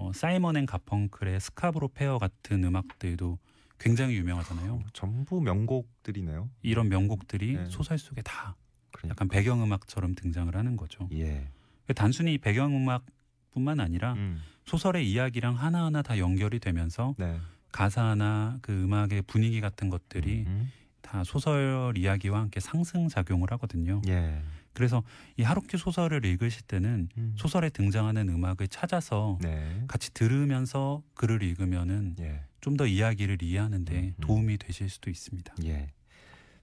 뭐 0.00 0.14
사이먼 0.14 0.56
앤 0.56 0.64
가펑클의 0.64 1.40
Scarborough 1.40 1.88
Fair 1.88 2.18
같은 2.18 2.64
음악들도 2.64 3.38
굉장히 3.78 4.16
유명하잖아요. 4.16 4.82
전부 4.94 5.42
명곡들이네요. 5.42 6.48
이런 6.62 6.88
명곡들이 6.88 7.56
네. 7.56 7.66
소설 7.66 7.98
속에 7.98 8.22
다 8.22 8.56
그러니까. 8.92 9.12
약간 9.12 9.28
배경 9.28 9.62
음악처럼 9.62 10.14
등장을 10.14 10.54
하는 10.56 10.76
거죠. 10.78 11.06
예. 11.12 11.48
단순히 11.94 12.38
배경 12.38 12.74
음악뿐만 12.74 13.78
아니라 13.80 14.14
음. 14.14 14.40
소설의 14.64 15.10
이야기랑 15.10 15.56
하나하나 15.56 16.00
다 16.00 16.18
연결이 16.18 16.60
되면서 16.60 17.14
네. 17.18 17.38
가사나 17.70 18.58
그 18.62 18.72
음악의 18.72 19.22
분위기 19.26 19.60
같은 19.60 19.90
것들이 19.90 20.44
음. 20.46 20.72
다 21.02 21.24
소설 21.24 21.92
이야기와 21.96 22.40
함께 22.40 22.58
상승 22.60 23.08
작용을 23.08 23.50
하거든요. 23.52 24.00
예. 24.08 24.40
그래서 24.72 25.02
이 25.36 25.42
하루키 25.42 25.76
소설을 25.76 26.24
읽으실 26.24 26.62
때는 26.62 27.08
음. 27.16 27.34
소설에 27.36 27.70
등장하는 27.70 28.28
음악을 28.28 28.68
찾아서 28.68 29.38
네. 29.40 29.84
같이 29.88 30.12
들으면서 30.14 31.02
글을 31.14 31.42
읽으면은 31.42 32.16
예. 32.20 32.44
좀더 32.60 32.86
이야기를 32.86 33.42
이해하는데 33.42 33.94
음, 33.94 34.14
음. 34.16 34.20
도움이 34.20 34.58
되실 34.58 34.88
수도 34.88 35.10
있습니다. 35.10 35.54
예. 35.64 35.88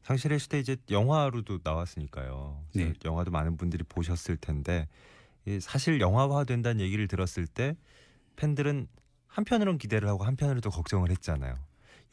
상실의 0.04 0.40
시대 0.40 0.60
이제 0.60 0.78
영화로도 0.90 1.60
나왔으니까요. 1.64 2.64
네. 2.76 2.94
영화도 3.04 3.32
많은 3.32 3.58
분들이 3.58 3.84
보셨을 3.84 4.38
텐데 4.38 4.88
이 5.46 5.60
사실 5.60 6.00
영화화 6.00 6.46
된다는 6.46 6.80
얘기를 6.82 7.08
들었을 7.08 7.46
때 7.46 7.76
팬들은 8.38 8.88
한편으로는 9.28 9.78
기대를 9.78 10.08
하고 10.08 10.24
한편으로 10.24 10.62
또 10.62 10.70
걱정을 10.70 11.10
했잖아요. 11.12 11.58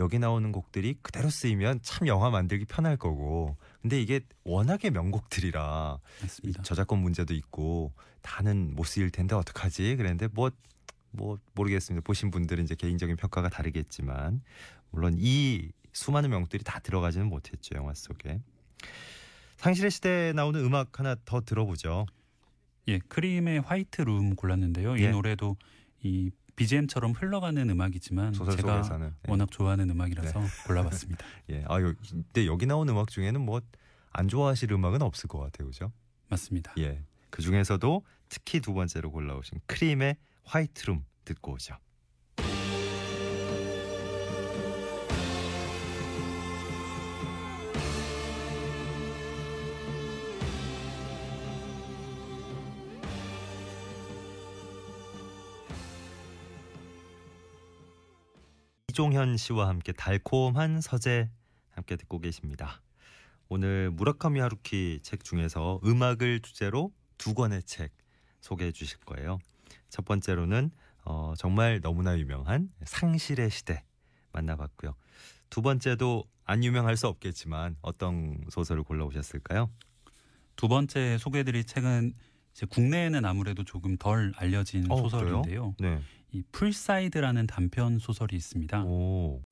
여기 0.01 0.19
나오는 0.19 0.51
곡들이 0.51 0.99
그대로 1.03 1.31
쓰이면 1.31 1.81
참 1.83 2.09
영화 2.09 2.31
만들기 2.31 2.65
편할 2.65 2.97
거고 2.97 3.57
근데 3.85 4.01
이게 4.01 4.21
워낙에 4.45 4.89
명곡들이라 4.89 5.99
이 6.01 6.23
맞습니다. 6.23 6.63
저작권 6.63 7.01
문제도 7.01 7.35
있고 7.35 7.93
다는 8.23 8.75
못 8.75 8.85
쓰일 8.85 9.11
텐데 9.11 9.35
어떡하지 9.35 9.97
그랬는데 9.97 10.29
뭐뭐 10.33 11.39
모르겠습니다 11.53 12.03
보신 12.03 12.31
분들은 12.31 12.65
이제 12.65 12.75
개인적인 12.75 13.17
평가가 13.17 13.51
다르겠지만 13.51 14.41
물론 14.91 15.17
이 15.19 15.71
수많은 15.93 16.31
명곡들이 16.31 16.65
다 16.65 16.79
들어가지는 16.79 17.27
못했죠 17.27 17.75
영화 17.75 17.93
속에 17.93 18.41
상실의 19.59 19.91
시대에 19.91 20.33
나오는 20.33 20.59
음악 20.65 20.99
하나 20.99 21.15
더 21.27 21.43
들어보죠 21.43 22.07
예, 22.89 22.99
크림의 22.99 23.61
화이트 23.61 24.03
룸 24.03 24.35
골랐는데요. 24.35 24.97
이 24.97 25.03
예. 25.03 25.11
노래도 25.11 25.57
이 26.03 26.31
BGM처럼 26.57 27.13
흘러가는 27.13 27.69
음악이지만 27.71 28.33
제가 28.33 28.51
속에서는 28.53 29.07
예. 29.27 29.31
워낙 29.31 29.51
좋아하는 29.51 29.91
음악이라서 29.91 30.41
골라봤습니다. 30.67 31.25
예. 31.51 31.65
아 31.69 31.81
여- 31.81 31.95
근데 32.11 32.47
여기 32.47 32.67
나온 32.67 32.89
음악 32.89 33.09
중에는 33.11 33.41
뭐 33.41 33.61
안 34.17 34.29
좋아하실 34.29 34.71
음악은 34.73 35.03
없을 35.03 35.27
것 35.29 35.41
같아요 35.41 35.67
그죠 35.69 35.91
맞습니다. 36.29 36.73
예. 36.79 37.03
그 37.31 37.43
중에서도 37.43 38.05
특히 38.29 38.61
두 38.61 38.73
번째로 38.73 39.11
골라오신 39.11 39.59
크림의 39.67 40.17
화이트룸 40.45 41.05
듣고 41.25 41.55
오죠. 41.55 41.77
이종현 58.95 59.37
씨와 59.39 59.67
함께 59.67 59.91
달콤한 59.91 60.81
서재 60.81 61.29
함께 61.73 61.97
듣고 61.97 62.21
계십니다. 62.21 62.81
오늘 63.49 63.91
무라카미 63.91 64.39
하루키 64.39 65.01
책 65.03 65.25
중에서 65.25 65.81
음악을 65.85 66.39
주제로 66.39 66.93
두 67.19 67.35
권의 67.35 67.65
책 67.65 67.91
소개해 68.41 68.71
주실 68.71 68.99
거예요. 69.01 69.41
첫 69.89 70.05
번째로는 70.05 70.71
어, 71.05 71.35
정말 71.37 71.81
너무나 71.81 72.17
유명한 72.17 72.71
상실의 72.85 73.51
시대 73.51 73.83
만나봤고요. 74.31 74.95
두 75.51 75.61
번째도 75.61 76.23
안 76.45 76.63
유명할 76.63 76.97
수 76.97 77.09
없겠지만 77.09 77.77
어떤 77.83 78.45
소설을 78.49 78.85
골라오셨을까요? 78.85 79.73
두 80.55 80.69
번째 80.69 81.19
소개해드릴 81.19 81.65
책은 81.65 82.15
이제 82.55 82.67
국내에는 82.67 83.25
아무래도 83.25 83.65
조금 83.65 83.97
덜 83.97 84.33
알려진 84.37 84.91
어, 84.91 84.97
소설인데요. 84.97 85.75
네. 85.81 86.01
이 86.31 86.43
Poolside라는 86.53 87.47
단편 87.49 87.99
소설이 87.99 88.37
있습니다. 88.37 88.85
오. 88.85 89.43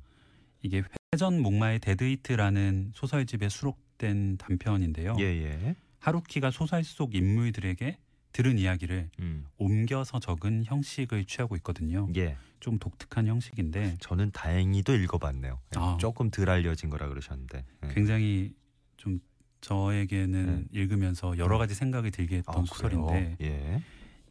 이게 0.62 0.82
회전 1.12 1.40
목마의 1.42 1.80
데드히트라는 1.80 2.92
소설집에 2.94 3.48
수록된 3.48 4.36
단편인데요. 4.38 5.16
예, 5.18 5.24
예. 5.24 5.74
하루키가 5.98 6.52
소설 6.52 6.84
속 6.84 7.14
인물들에게 7.14 7.98
들은 8.32 8.58
이야기를 8.58 9.10
음. 9.18 9.44
옮겨서 9.58 10.20
적은 10.20 10.64
형식을 10.64 11.24
취하고 11.24 11.56
있거든요. 11.56 12.08
예. 12.16 12.36
좀 12.60 12.78
독특한 12.78 13.26
형식인데 13.26 13.96
저는 13.98 14.30
다행히도 14.30 14.94
읽어봤네요. 14.94 15.58
예, 15.74 15.78
아. 15.78 15.96
조금 16.00 16.30
덜 16.30 16.48
알려진 16.48 16.88
거라 16.88 17.08
그러셨는데. 17.08 17.64
예. 17.84 17.88
굉장히 17.92 18.54
좀 18.96 19.18
저에게는 19.62 20.68
읽으면서 20.72 21.38
여러 21.38 21.56
가지 21.56 21.74
생각이 21.74 22.10
들게 22.10 22.36
했던 22.36 22.54
네. 22.54 22.60
아, 22.60 22.64
소설인데? 22.64 23.36
예. 23.40 23.82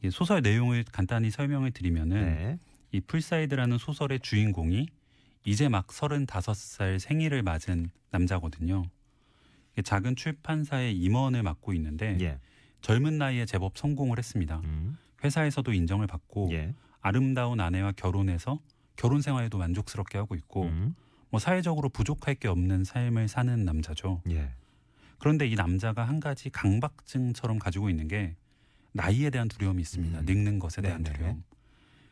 이 0.04 0.12
소설 0.12 0.42
내용을 0.42 0.84
간단히 0.92 1.32
설명을 1.32 1.72
드리면은 1.72 2.22
네. 2.22 2.60
이 2.92 3.02
Poolside라는 3.02 3.78
소설의 3.78 4.20
주인공이 4.20 4.88
이제 5.46 5.70
막 5.70 5.88
35살 5.88 7.00
생일을 7.00 7.42
맞은 7.42 7.90
남자거든요. 8.12 8.84
작은 9.84 10.16
출판사의 10.16 10.96
임원을 10.98 11.44
맡고 11.44 11.74
있는데 11.74 12.18
예. 12.20 12.40
젊은 12.82 13.18
나이에 13.18 13.46
제법 13.46 13.78
성공을 13.78 14.18
했습니다. 14.18 14.62
음. 14.66 14.98
회사에서도 15.24 15.72
인정을 15.72 16.08
받고 16.08 16.50
예. 16.52 16.74
아름다운 17.00 17.60
아내와 17.62 17.94
결혼해서 17.94 18.60
결혼 18.98 19.22
생활에도 19.22 19.58
만족스럽게 19.58 20.18
하고 20.18 20.36
있고 20.36 20.64
음. 20.64 20.96
뭐 21.30 21.40
사회적으로 21.40 21.90
부족할 21.90 22.36
게 22.36 22.50
없는 22.50 22.84
삶을 22.84 23.30
사는 23.30 23.64
남자죠. 23.64 24.22
예. 24.30 24.52
그런데 25.22 25.48
이 25.48 25.54
남자가 25.54 26.04
한 26.04 26.20
가지 26.20 26.50
강박증처럼 26.50 27.60
가지고 27.60 27.92
있는 27.92 28.08
게 28.08 28.36
나이에 28.92 29.30
대한 29.30 29.48
두려움이 29.48 29.80
있습니다. 29.80 30.20
음. 30.20 30.26
늙는 30.26 30.58
것에 30.58 30.82
대한 30.82 31.04
네네. 31.04 31.16
두려움. 31.16 31.44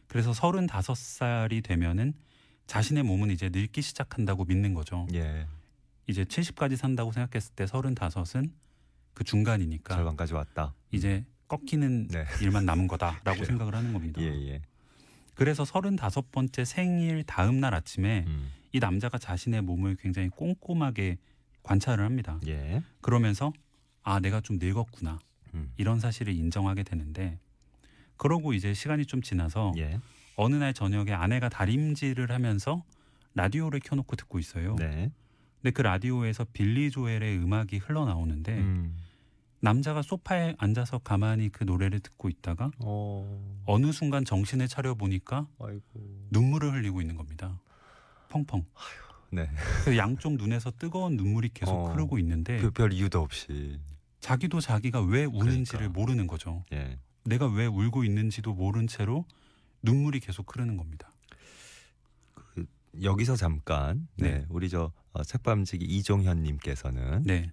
그래서 0.08 0.32
35살이 0.32 1.63
되면은 1.63 2.13
자신의 2.68 3.01
몸은 3.01 3.32
이제 3.32 3.50
늙기 3.51 3.82
시작한다고 3.82 4.46
믿는 4.46 4.75
거죠. 4.75 5.08
예. 5.13 5.48
이제 6.06 6.24
70까지 6.24 6.75
산다고 6.75 7.12
생각했을 7.12 7.56
때 7.56 7.66
35은 7.66 8.51
그 9.16 9.24
중간이니까 9.24 9.96
절반까지 9.96 10.36
왔다. 10.36 10.75
이제 10.92 11.25
꺾이는 11.48 12.10
네. 12.10 12.25
일만 12.44 12.66
남은 12.66 12.88
거다라고. 12.88 13.44
생각을 13.44 13.74
하는 13.74 13.92
겁니다. 13.92 14.22
예, 14.22 14.28
예. 14.28 14.62
그래서 15.34 15.63
35번째 15.63 16.63
생일 16.63 17.24
다음 17.24 17.60
날 17.60 17.74
아침에 17.74 18.25
음. 18.28 18.51
이 18.72 18.78
남자가 18.78 19.18
자신의 19.18 19.63
몸을 19.63 19.96
굉장히 19.96 20.30
꼼꼼하게 20.30 21.18
관찰을 21.63 22.04
합니다. 22.04 22.39
예. 22.48 22.82
그러면서 23.01 23.54
아 24.04 24.20
내가 24.20 24.42
좀 24.42 24.58
늙었구나 24.60 25.20
음. 25.54 25.72
이런 25.78 26.00
사실을 26.00 26.34
인정하게 26.34 26.84
되는데 26.84 27.39
그러고 28.18 28.54
이제 28.54 28.74
시간이 28.74 29.06
좀 29.06 29.22
지나서 29.22 29.74
예. 29.78 30.00
어느 30.36 30.56
날 30.56 30.74
저녁에 30.74 31.12
아내가 31.12 31.50
다림질을 31.50 32.32
하면서 32.32 32.84
라디오를 33.36 33.80
켜놓고 33.80 34.16
듣고 34.16 34.39
있어요. 34.39 34.75
네. 34.78 35.12
근데 35.62 35.72
그 35.72 35.82
라디오에서 35.82 36.46
빌리 36.54 36.89
조엘의 36.89 37.38
음악이 37.39 37.78
흘러나오는데 37.78 38.58
음. 38.58 38.96
남자가 39.62 40.01
소파에 40.01 40.56
앉아서 40.58 41.00
가만히 41.00 41.50
그 41.50 41.66
노래를 41.66 42.00
듣고 42.00 42.30
있다가 42.30 42.72
어. 42.80 43.62
어느 43.66 43.92
순간 43.92 44.24
정신을 44.24 44.70
차려 44.70 44.96
보니까 44.96 45.48
아이고. 45.60 45.82
눈물을 46.30 46.74
흘리고 46.74 47.01
있는 47.01 47.16
겁니다. 47.18 47.60
펑펑. 48.30 48.66
네. 49.31 49.50
그 49.86 49.98
양쪽 49.98 50.33
눈에서 50.33 50.71
뜨거운 50.71 51.15
눈물이 51.15 51.50
계속 51.53 51.74
어. 51.74 51.91
흐르고 51.91 52.19
있는데 52.19 52.57
그별 52.59 52.93
이유도 52.93 53.21
없이. 53.21 53.79
자기도 54.19 54.59
자기가 54.59 55.01
왜 55.01 55.25
우는지를 55.25 55.79
그러니까. 55.79 56.00
모르는 56.00 56.27
거죠. 56.27 56.65
예. 56.74 57.00
내가 57.25 57.48
왜 57.48 57.65
울고 57.65 58.03
있는지도 58.03 58.53
모른 58.53 58.88
채로 58.88 59.25
눈물이 59.81 60.19
계속 60.19 60.53
흐르는 60.53 60.77
겁니다. 60.77 61.12
여기서 63.01 63.36
잠깐 63.36 64.07
네, 64.15 64.39
네. 64.39 64.45
우리 64.50 64.67
저 64.69 64.91
어, 65.13 65.24
책밤지기 65.24 65.86
이종현 65.86 66.43
님께서는 66.43 67.24
네. 67.24 67.51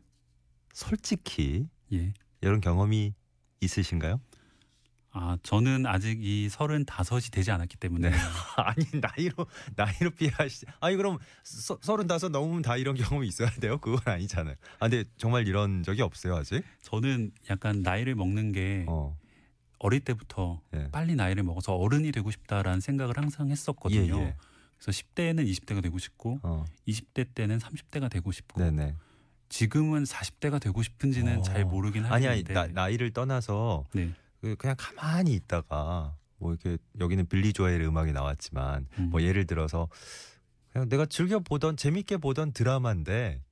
솔직히 0.73 1.68
예. 1.92 2.12
이런 2.40 2.61
경험이 2.61 3.14
있으신가요? 3.61 4.21
아, 5.18 5.38
저는 5.42 5.87
아직 5.87 6.23
이 6.23 6.50
서른다섯이 6.50 7.23
되지 7.32 7.50
않았기 7.50 7.78
때문에 7.78 8.11
네. 8.11 8.16
아니 8.56 8.85
나이로 9.00 9.46
나이로 9.75 10.11
비하시. 10.11 10.66
아니 10.78 10.96
그럼 10.96 11.18
서, 11.42 11.78
서른다섯 11.80 12.30
넘으면 12.30 12.61
다 12.61 12.76
이런 12.76 12.94
경험이 12.94 13.26
있어야 13.26 13.49
돼요? 13.50 13.78
그건 13.78 14.00
아니잖아요. 14.04 14.54
아 14.78 14.88
근데 14.88 15.08
정말 15.16 15.49
이런 15.49 15.82
적이 15.82 16.02
없어요 16.02 16.37
아직. 16.37 16.62
저는 16.82 17.30
약간 17.49 17.80
나이를 17.80 18.14
먹는 18.14 18.52
게 18.52 18.85
어. 18.88 19.16
어릴 19.78 20.00
때부터 20.00 20.61
예. 20.75 20.90
빨리 20.90 21.14
나이를 21.14 21.42
먹어서 21.44 21.75
어른이 21.75 22.12
되고 22.12 22.30
싶다라는 22.30 22.80
생각을 22.80 23.16
항상 23.16 23.49
했었거든요. 23.49 24.18
예, 24.18 24.23
예. 24.23 24.37
그래서 24.78 25.02
10대에는 25.02 25.50
20대가 25.50 25.82
되고 25.82 25.99
싶고 25.99 26.40
어, 26.42 26.66
20대 26.87 27.35
때는 27.35 27.58
30대가 27.58 28.11
되고 28.11 28.30
싶고 28.32 28.61
네네. 28.61 28.94
지금은 29.49 30.04
40대가 30.04 30.61
되고 30.61 30.82
싶은지는 30.82 31.38
어. 31.38 31.42
잘 31.42 31.64
모르긴 31.64 32.04
아니 32.04 32.26
아니 32.26 32.26
하겠는데 32.26 32.52
나, 32.52 32.66
나이를 32.66 33.12
떠나서 33.12 33.85
네. 33.94 34.12
그- 34.47 34.57
그냥 34.57 34.76
가만히 34.79 35.35
있다가 35.35 36.15
뭐 36.38 36.53
이렇게 36.53 36.79
여기는 37.00 37.26
빌리 37.26 37.53
조엘의 37.53 37.87
음악이 37.88 38.12
나왔지만 38.12 38.87
음. 38.99 39.11
뭐 39.11 39.23
예를 39.23 39.47
들어서 39.47 39.88
그냥 40.73 40.88
내가 40.88 41.07
즐겨 41.07 41.38
보던 41.41 41.76
재밌게 41.76 42.19
보던 42.19 42.53
드라마인데 42.53 43.43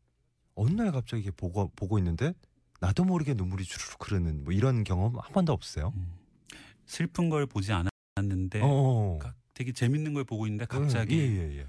어느 0.55 0.71
날 0.71 0.93
갑자기 0.93 1.23
이게 1.23 1.31
보고 1.33 1.71
보고 1.75 1.99
있는데 1.99 2.33
나도 2.81 3.05
모르게 3.05 3.35
눈물이 3.35 3.65
주르륵 3.65 4.07
흐르는 4.07 4.45
뭐 4.45 4.53
이런 4.53 4.85
경험 4.85 5.19
한 5.19 5.33
번도 5.33 5.53
없어요. 5.53 5.93
음. 5.97 6.13
슬픈 6.87 7.31
걸 7.31 7.47
보지 7.47 7.73
않았는데 7.73 8.61
어. 8.63 9.19
가- 9.21 9.35
되게 9.55 9.73
재밌는 9.73 10.15
걸 10.15 10.25
보고 10.25 10.47
있는데 10.47 10.67
갑자기 10.67 11.19
예, 11.19 11.23
예, 11.23 11.59
예. 11.61 11.67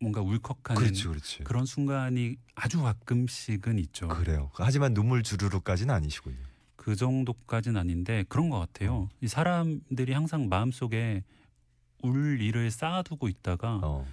뭔가 0.00 0.20
울컥하는 0.22 0.80
그렇지, 0.80 1.04
그렇지. 1.08 1.38
그런 1.44 1.66
순간이 1.66 2.36
아주 2.54 2.80
가끔씩은 2.82 3.78
있죠. 3.80 4.08
그래요. 4.08 4.50
하지만 4.54 4.94
눈물 4.94 5.22
주르륵까지는 5.22 5.94
아니시군요. 5.94 6.36
그 6.86 6.94
정도까지는 6.94 7.80
아닌데 7.80 8.24
그런 8.28 8.48
것 8.48 8.60
같아요. 8.60 9.08
이 9.20 9.26
사람들이 9.26 10.12
항상 10.12 10.48
마음속에 10.48 11.24
울 12.04 12.40
일을 12.40 12.70
쌓아두고 12.70 13.26
있다가 13.26 13.80
어. 13.82 14.06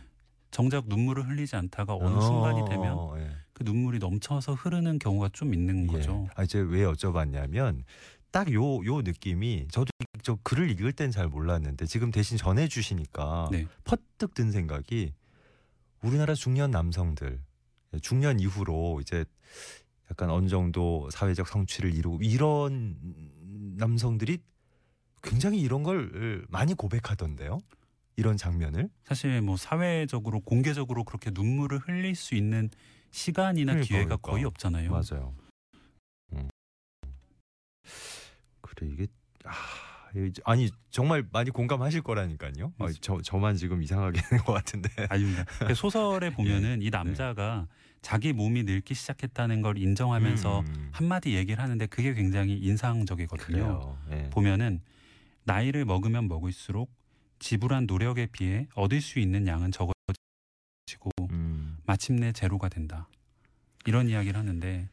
정작 0.50 0.88
눈물을 0.88 1.30
흘리지 1.30 1.56
않다가 1.56 1.94
어느 1.94 2.20
순간이 2.20 2.68
되면 2.68 2.94
어, 2.98 3.14
예. 3.20 3.30
그 3.54 3.62
눈물이 3.62 4.00
넘쳐서 4.00 4.56
흐르는 4.56 4.98
경우가 4.98 5.30
좀 5.34 5.54
있는 5.54 5.86
거죠. 5.86 6.26
예. 6.26 6.32
아, 6.36 6.44
이제 6.44 6.58
왜 6.58 6.80
여쭤봤냐면 6.84 7.84
딱 8.32 8.48
요 8.50 8.84
요 8.88 9.04
느낌이 9.04 9.68
저도 9.70 9.92
저 10.24 10.40
글을 10.42 10.72
읽을 10.72 10.94
땐 10.94 11.12
잘 11.12 11.28
몰랐는데 11.28 11.86
지금 11.86 12.10
대신 12.10 12.38
전해 12.38 12.68
주시니까 12.68 13.50
네. 13.52 13.68
퍼뜩 13.84 14.34
든 14.34 14.52
생각이 14.52 15.14
우리나라 16.02 16.34
중년 16.34 16.72
남성들 16.72 17.40
중년 18.02 18.40
이후로 18.40 19.00
이제 19.02 19.26
약간 20.14 20.30
어느 20.30 20.48
정도 20.48 21.10
사회적 21.10 21.48
성취를 21.48 21.92
이루고 21.96 22.20
이런 22.22 22.96
남성들이 23.78 24.38
굉장히 25.24 25.60
이런 25.60 25.82
걸 25.82 26.46
많이 26.50 26.76
고백하던데요. 26.76 27.60
이런 28.16 28.38
장면을 28.38 28.92
사실 29.06 29.42
뭐 29.42 29.58
사회적으로 29.58 30.40
공개적으로 30.42 31.04
그렇게 31.04 31.32
눈물을 31.34 31.80
흘릴 31.80 32.14
수 32.14 32.36
있는 32.36 32.70
시간이나 33.10 33.72
그러니까, 33.74 33.88
기회가 33.88 34.06
그러니까. 34.18 34.32
거의 34.32 34.44
없잖아요. 34.44 34.92
맞아요. 34.92 35.34
음. 36.34 36.48
그래 38.62 38.88
이게 38.92 39.08
아, 39.46 39.52
아니 40.46 40.70
정말 40.92 41.26
많이 41.32 41.50
공감하실 41.50 42.04
거라니까요. 42.04 42.72
아. 42.78 42.88
저 43.02 43.20
저만 43.24 43.56
지금 43.56 43.82
이상하게 43.82 44.22
하는 44.30 44.44
것 44.44 44.54
같은데. 44.54 44.90
아닙니다. 45.10 45.44
그 45.66 45.74
소설에 45.74 46.30
보면은 46.36 46.80
네. 46.82 46.86
이 46.86 46.92
남자가 46.92 47.68
자기 48.04 48.34
몸이 48.34 48.64
늙기 48.64 48.94
시작했다는 48.94 49.62
걸 49.62 49.78
인정하면서 49.78 50.60
음, 50.60 50.90
한마디 50.92 51.34
얘기를 51.36 51.64
하는데 51.64 51.88
그게 51.88 52.14
굉장히 52.14 52.58
인상적이거든요. 52.58 53.98
예. 54.12 54.30
보면은 54.30 54.82
나이를 55.46 55.86
먹으면 55.86 56.28
먹을수록 56.28 56.92
지불한 57.40 57.86
노력에 57.88 58.28
비해 58.28 58.68
얻을 58.76 59.02
수 59.02 59.20
있는 59.20 59.48
양은 59.48 59.72
적어지고 59.72 61.12
음. 61.32 61.78
마침내 61.86 62.34
제로가 62.34 62.70
된다. 62.70 63.08
이런 63.86 64.10
이야기를 64.10 64.38
하는데 64.38 64.90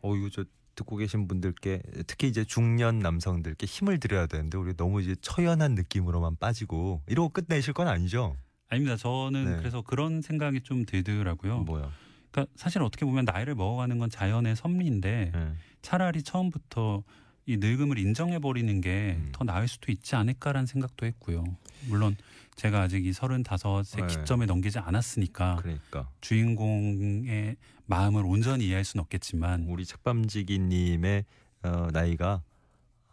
어 0.00 0.16
이거 0.16 0.30
저 0.30 0.44
듣고 0.76 0.96
계신 0.96 1.28
분들께 1.28 1.82
특히 2.06 2.28
이제 2.28 2.44
중년 2.44 3.00
남성들께 3.00 3.66
힘을 3.66 3.98
드려야 3.98 4.26
되는데 4.26 4.56
우리 4.56 4.74
너무 4.76 5.02
이제 5.02 5.16
처연한 5.20 5.74
느낌으로만 5.74 6.36
빠지고 6.36 7.02
이러고 7.08 7.28
끝내실 7.30 7.74
건 7.74 7.88
아니죠? 7.88 8.36
아닙니다. 8.68 8.96
저는 8.96 9.44
네. 9.44 9.56
그래서 9.58 9.82
그런 9.82 10.22
생각이 10.22 10.62
좀 10.62 10.86
들더라고요. 10.86 11.60
뭐야? 11.64 11.92
그러니까 12.32 12.52
사실 12.56 12.82
어떻게 12.82 13.04
보면 13.04 13.24
나이를 13.26 13.54
먹어가는 13.54 13.98
건 13.98 14.10
자연의 14.10 14.56
섭리인데 14.56 15.32
예. 15.34 15.52
차라리 15.82 16.22
처음부터 16.22 17.04
이 17.44 17.56
늙음을 17.56 17.98
인정해 17.98 18.38
버리는 18.38 18.80
게 18.80 19.16
음. 19.18 19.30
더 19.32 19.44
나을 19.44 19.68
수도 19.68 19.92
있지 19.92 20.16
않을까라는 20.16 20.66
생각도 20.66 21.06
했고요. 21.06 21.44
물론 21.88 22.16
제가 22.56 22.82
아직 22.82 23.04
이 23.04 23.12
서른다섯의 23.12 23.84
네. 23.96 24.06
기점에 24.06 24.46
넘기지 24.46 24.78
않았으니까 24.78 25.56
그러니까 25.56 26.08
주인공의 26.20 27.56
마음을 27.86 28.24
온전히 28.24 28.66
이해할 28.66 28.84
수는 28.84 29.02
없겠지만 29.02 29.64
우리 29.68 29.84
책밤지기님의 29.84 31.24
어, 31.64 31.88
나이가 31.92 32.42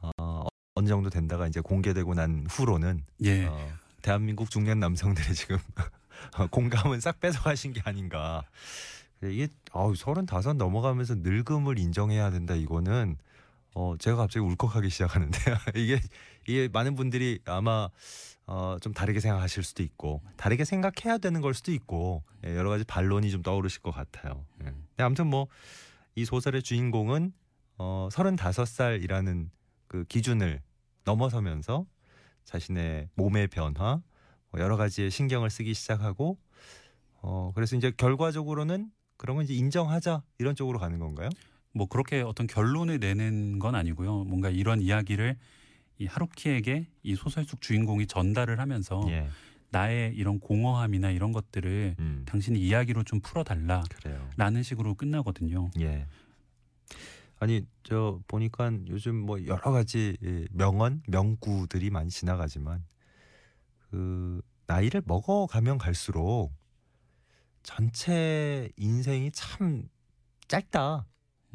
어, 0.02 0.48
어느 0.76 0.88
정도 0.88 1.10
된다가 1.10 1.48
이제 1.48 1.60
공개되고 1.60 2.14
난 2.14 2.46
후로는 2.50 3.04
예 3.24 3.46
어, 3.46 3.70
대한민국 4.02 4.50
중년 4.52 4.80
남성들의 4.80 5.34
지금 5.34 5.58
공감은 6.52 7.00
싹 7.00 7.20
뺏어가신 7.20 7.74
게 7.74 7.82
아닌가. 7.84 8.44
이게 9.24 9.48
아우 9.72 9.96
서른다섯 9.96 10.56
넘어가면서 10.58 11.16
늙음을 11.18 11.78
인정해야 11.78 12.32
된다. 12.32 12.56
이거는 12.56 13.18
어 13.76 13.96
제가 14.00 14.18
갑자기 14.18 14.46
울컥하기 14.46 14.90
시작하는데 14.90 15.38
이게 15.76 16.00
이게 16.48 16.68
많은 16.68 16.96
분들이 16.96 17.40
아마 17.46 17.90
어좀 18.46 18.94
다르게 18.94 19.20
생각하실 19.20 19.64
수도 19.64 19.84
있고 19.84 20.22
다르게 20.38 20.66
생각해야 20.66 21.18
되는 21.20 21.42
걸 21.42 21.54
수도 21.54 21.72
있고 21.72 22.24
예, 22.46 22.56
여러 22.56 22.70
가지 22.70 22.84
반론이 22.84 23.30
좀 23.30 23.44
떠오르실 23.44 23.82
것 23.82 23.92
같아요. 23.92 24.46
예. 24.62 24.66
근데 24.66 25.04
아무튼 25.04 25.28
뭐 25.28 25.48
이 26.20 26.26
소설의 26.26 26.64
주인공은 26.64 27.32
어 27.78 28.10
35살이라는 28.12 29.50
그 29.88 30.04
기준을 30.04 30.62
넘어서면서 31.06 31.86
자신의 32.44 33.08
몸의 33.14 33.48
변화, 33.48 34.02
뭐 34.52 34.60
여러 34.60 34.76
가지의 34.76 35.12
신경을 35.12 35.50
쓰기 35.50 35.74
시작하고 35.74 36.38
어 37.22 37.54
그래서 37.56 37.78
이제 37.78 37.92
결과적으로는 37.92 38.92
그런 39.20 39.36
건 39.36 39.44
이제 39.44 39.54
인정하자 39.54 40.24
이런 40.40 40.56
쪽으로 40.56 40.80
가는 40.80 40.98
건가요? 40.98 41.30
뭐 41.74 41.88
그렇게 41.88 42.22
어떤 42.22 42.48
결론을 42.48 43.00
내는 43.00 43.60
건 43.60 43.76
아니고요. 43.76 44.24
뭔가 44.24 44.50
이런 44.50 44.82
이야기를 44.82 45.38
이 46.00 46.06
하루키에게 46.06 46.88
이 47.04 47.16
소설 47.16 47.44
속 47.44 47.60
주인공이 47.60 48.08
전달을 48.08 48.60
하면서 48.60 49.04
예. 49.10 49.28
나의 49.72 50.16
이런 50.16 50.40
공허함이나 50.40 51.12
이런 51.12 51.34
것들을 51.34 51.98
음. 52.00 52.24
당신이 52.26 52.60
이야기로 52.60 53.04
좀 53.04 53.20
풀어달라라는 53.20 53.84
그래요. 54.02 54.64
식으로 54.64 54.96
끝나거든요. 54.96 55.70
예. 55.82 56.08
아니 57.40 57.66
저 57.84 58.22
보니까 58.26 58.72
요즘 58.88 59.16
뭐 59.16 59.46
여러 59.46 59.72
가지 59.72 60.18
예, 60.24 60.46
명언 60.52 61.04
명구들이 61.08 61.90
많이 61.90 62.10
지나가지만 62.10 62.86
그 63.92 64.42
나이를 64.66 65.02
먹어가면 65.06 65.78
갈수록 65.78 66.54
전체 67.64 68.70
인생이 68.78 69.32
참 69.32 69.88
짧다. 70.48 71.06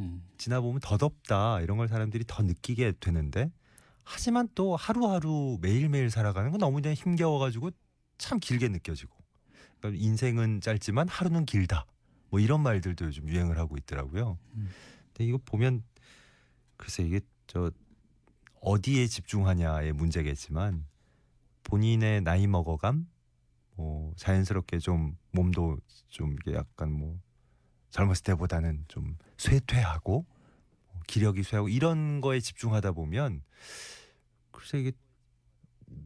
음. 0.00 0.22
지나보면 0.38 0.80
더덥다 0.80 1.60
이런 1.60 1.76
걸 1.78 1.88
사람들이 1.88 2.24
더 2.26 2.42
느끼게 2.42 2.94
되는데 3.00 3.50
하지만 4.02 4.48
또 4.54 4.76
하루하루 4.76 5.58
매일매일 5.60 6.10
살아가는 6.10 6.50
건 6.50 6.58
너무 6.58 6.80
그냥 6.80 6.94
힘겨워가지고 6.94 7.70
참 8.18 8.38
길게 8.38 8.68
느껴지고 8.68 9.14
그러니까 9.78 10.02
인생은 10.02 10.60
짧지만 10.60 11.08
하루는 11.08 11.46
길다 11.46 11.86
뭐 12.28 12.40
이런 12.40 12.62
말들도 12.62 13.04
요즘 13.06 13.28
유행을 13.28 13.58
하고 13.58 13.76
있더라고요. 13.76 14.38
음. 14.54 14.68
근데 15.06 15.24
이거 15.24 15.38
보면 15.44 15.82
글쎄 16.76 17.04
이게 17.04 17.20
저 17.46 17.70
어디에 18.60 19.06
집중하냐의 19.06 19.92
문제겠지만 19.92 20.86
본인의 21.62 22.22
나이 22.22 22.46
먹어감 22.46 23.06
뭐 23.76 24.12
자연스럽게 24.16 24.78
좀 24.78 25.16
몸도 25.32 25.78
좀 26.08 26.36
이게 26.40 26.54
약간 26.54 26.92
뭐 26.92 27.18
젊었을 27.90 28.22
때보다는 28.24 28.84
좀 28.88 29.16
쇠퇴하고 29.36 30.24
뭐 30.92 31.02
기력이 31.06 31.42
쇠하고 31.42 31.68
이런 31.68 32.20
거에 32.20 32.40
집중하다 32.40 32.92
보면 32.92 33.42
글쎄 34.50 34.78
이게 34.78 34.92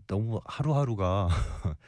너무 0.06 0.40
하루하루가 0.44 1.28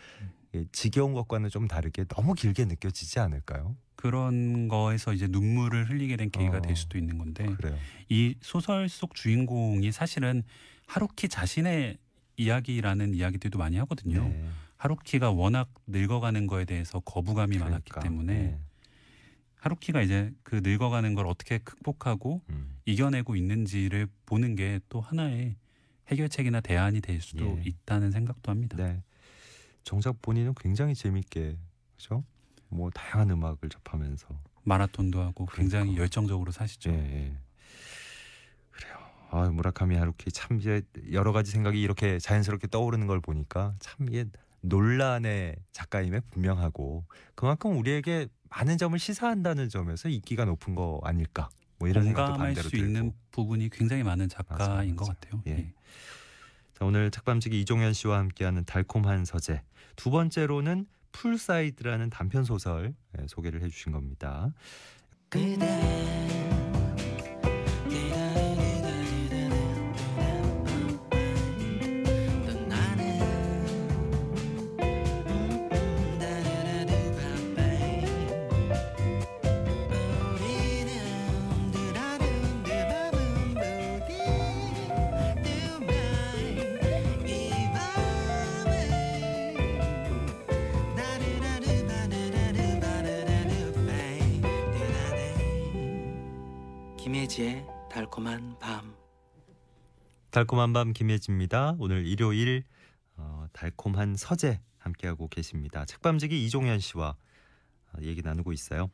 지겨운 0.72 1.12
것과는 1.14 1.48
좀 1.48 1.68
다르게 1.68 2.04
너무 2.04 2.34
길게 2.34 2.64
느껴지지 2.64 3.20
않을까요? 3.20 3.76
그런 3.94 4.68
거에서 4.68 5.12
이제 5.12 5.26
눈물을 5.28 5.88
흘리게 5.90 6.16
된 6.16 6.30
계기가 6.30 6.58
어. 6.58 6.60
될 6.62 6.74
수도 6.74 6.96
있는 6.96 7.18
건데 7.18 7.44
그래요. 7.56 7.78
이 8.08 8.34
소설 8.40 8.88
속 8.88 9.14
주인공이 9.14 9.92
사실은 9.92 10.42
하루키 10.86 11.28
자신의 11.28 11.98
이야기라는 12.36 13.14
이야기들도 13.14 13.58
많이 13.58 13.76
하거든요. 13.76 14.28
네. 14.28 14.50
하루키가 14.80 15.30
워낙 15.30 15.68
늙어가는 15.88 16.46
거에 16.46 16.64
대해서 16.64 17.00
거부감이 17.00 17.58
많았기 17.58 17.90
그러니까, 17.90 18.00
때문에 18.00 18.32
네. 18.34 18.58
하루키가 19.56 20.00
이제 20.00 20.32
그 20.42 20.62
늙어가는 20.64 21.14
걸 21.14 21.26
어떻게 21.26 21.58
극복하고 21.58 22.40
음. 22.48 22.78
이겨내고 22.86 23.36
있는지를 23.36 24.08
보는 24.24 24.56
게 24.56 24.80
또 24.88 25.02
하나의 25.02 25.56
해결책이나 26.08 26.62
대안이 26.62 27.02
될 27.02 27.20
수도 27.20 27.58
예. 27.58 27.62
있다는 27.66 28.10
생각도 28.10 28.50
합니다. 28.50 28.78
네. 28.78 29.02
정작 29.84 30.22
본인은 30.22 30.54
굉장히 30.54 30.94
재밌게 30.94 31.58
그죠? 31.96 32.24
뭐 32.70 32.88
다양한 32.88 33.30
음악을 33.30 33.68
접하면서 33.68 34.28
마라톤도 34.62 35.20
하고 35.20 35.44
굉장히 35.44 35.88
그러니까. 35.88 36.02
열정적으로 36.02 36.52
사시죠. 36.52 36.90
예, 36.90 36.94
예. 36.96 37.38
그래요. 38.70 38.96
아, 39.30 39.46
무라카미 39.50 39.96
하루키 39.96 40.32
참 40.32 40.58
이제 40.58 40.80
여러 41.12 41.32
가지 41.32 41.50
생각이 41.50 41.80
이렇게 41.80 42.18
자연스럽게 42.18 42.68
떠오르는 42.68 43.06
걸 43.06 43.20
보니까 43.20 43.74
참 43.78 44.08
이게 44.08 44.24
논란의 44.62 45.56
작가임에 45.72 46.20
분명하고 46.30 47.04
그만큼 47.34 47.76
우리에게 47.78 48.28
많은 48.50 48.78
점을 48.78 48.98
시사한다는 48.98 49.68
점에서 49.68 50.08
인기가 50.08 50.44
높은 50.44 50.74
거 50.74 51.00
아닐까? 51.04 51.48
뭐 51.78 51.88
이런 51.88 52.04
생각도 52.04 52.32
공감할 52.32 52.54
반대로 52.54 52.68
수 52.68 52.76
있는 52.76 52.92
들고. 53.02 53.16
부분이 53.30 53.70
굉장히 53.70 54.02
많은 54.02 54.28
작가인 54.28 54.58
맞아요, 54.68 54.96
것. 54.96 55.04
같아요. 55.06 55.42
예. 55.46 55.50
예. 55.52 55.72
자, 56.74 56.84
오늘 56.84 57.10
책밤지기 57.10 57.60
이종현 57.62 57.92
씨와 57.94 58.18
함께하는 58.18 58.64
달콤한 58.64 59.24
서재 59.24 59.62
두 59.96 60.10
번째로는 60.10 60.86
Poolside라는 61.12 62.10
단편 62.10 62.44
소설 62.44 62.94
예, 63.18 63.26
소개를 63.26 63.62
해주신 63.62 63.92
겁니다. 63.92 64.52
김혜지의 97.40 97.66
달콤한 97.90 98.58
밤 98.58 98.94
달콤한 100.30 100.74
밤 100.74 100.92
김혜지입니다. 100.92 101.76
오늘 101.78 102.06
일요일 102.06 102.64
어, 103.16 103.46
달콤한 103.52 104.16
서재 104.16 104.60
함께하고 104.78 105.26
계십니다. 105.28 105.86
책밤지기 105.86 106.44
이종현 106.44 106.80
씨와 106.80 107.16
어, 107.92 107.98
얘기 108.02 108.20
나누고 108.20 108.52
있어요. 108.52 108.90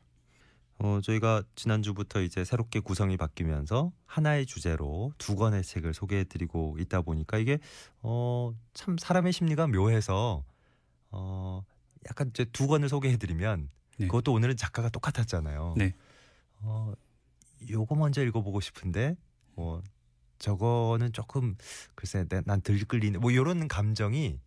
어, 0.79 1.01
저희가 1.01 1.43
지난주부터 1.55 2.21
이제 2.21 2.45
새롭게 2.45 2.79
구성이 2.79 3.17
바뀌면서 3.17 3.91
하나의 4.05 4.45
주제로 4.45 5.11
두 5.17 5.35
권의 5.35 5.63
책을 5.63 5.93
소개해드리고 5.93 6.77
있다 6.79 7.01
보니까 7.01 7.37
이게 7.37 7.59
어, 8.01 8.53
참 8.73 8.97
사람의 8.97 9.33
심리가 9.33 9.67
묘해서 9.67 10.45
어, 11.11 11.65
약간 12.09 12.29
이제 12.29 12.45
두 12.45 12.67
권을 12.67 12.87
소개해드리면 12.87 13.69
네. 13.97 14.07
그것도 14.07 14.31
오늘은 14.31 14.55
작가가 14.55 14.87
똑같았잖아요. 14.89 15.73
네. 15.77 15.93
어, 16.59 16.93
요거 17.69 17.95
먼저 17.95 18.23
읽어보고 18.23 18.59
싶은데 18.61 19.15
뭐 19.55 19.81
저거는 20.39 21.13
조금 21.13 21.55
글쎄 21.95 22.25
내- 22.29 22.41
난 22.45 22.61
들끌리네 22.61 23.17
뭐 23.19 23.31
이런 23.31 23.67
감정이 23.67 24.39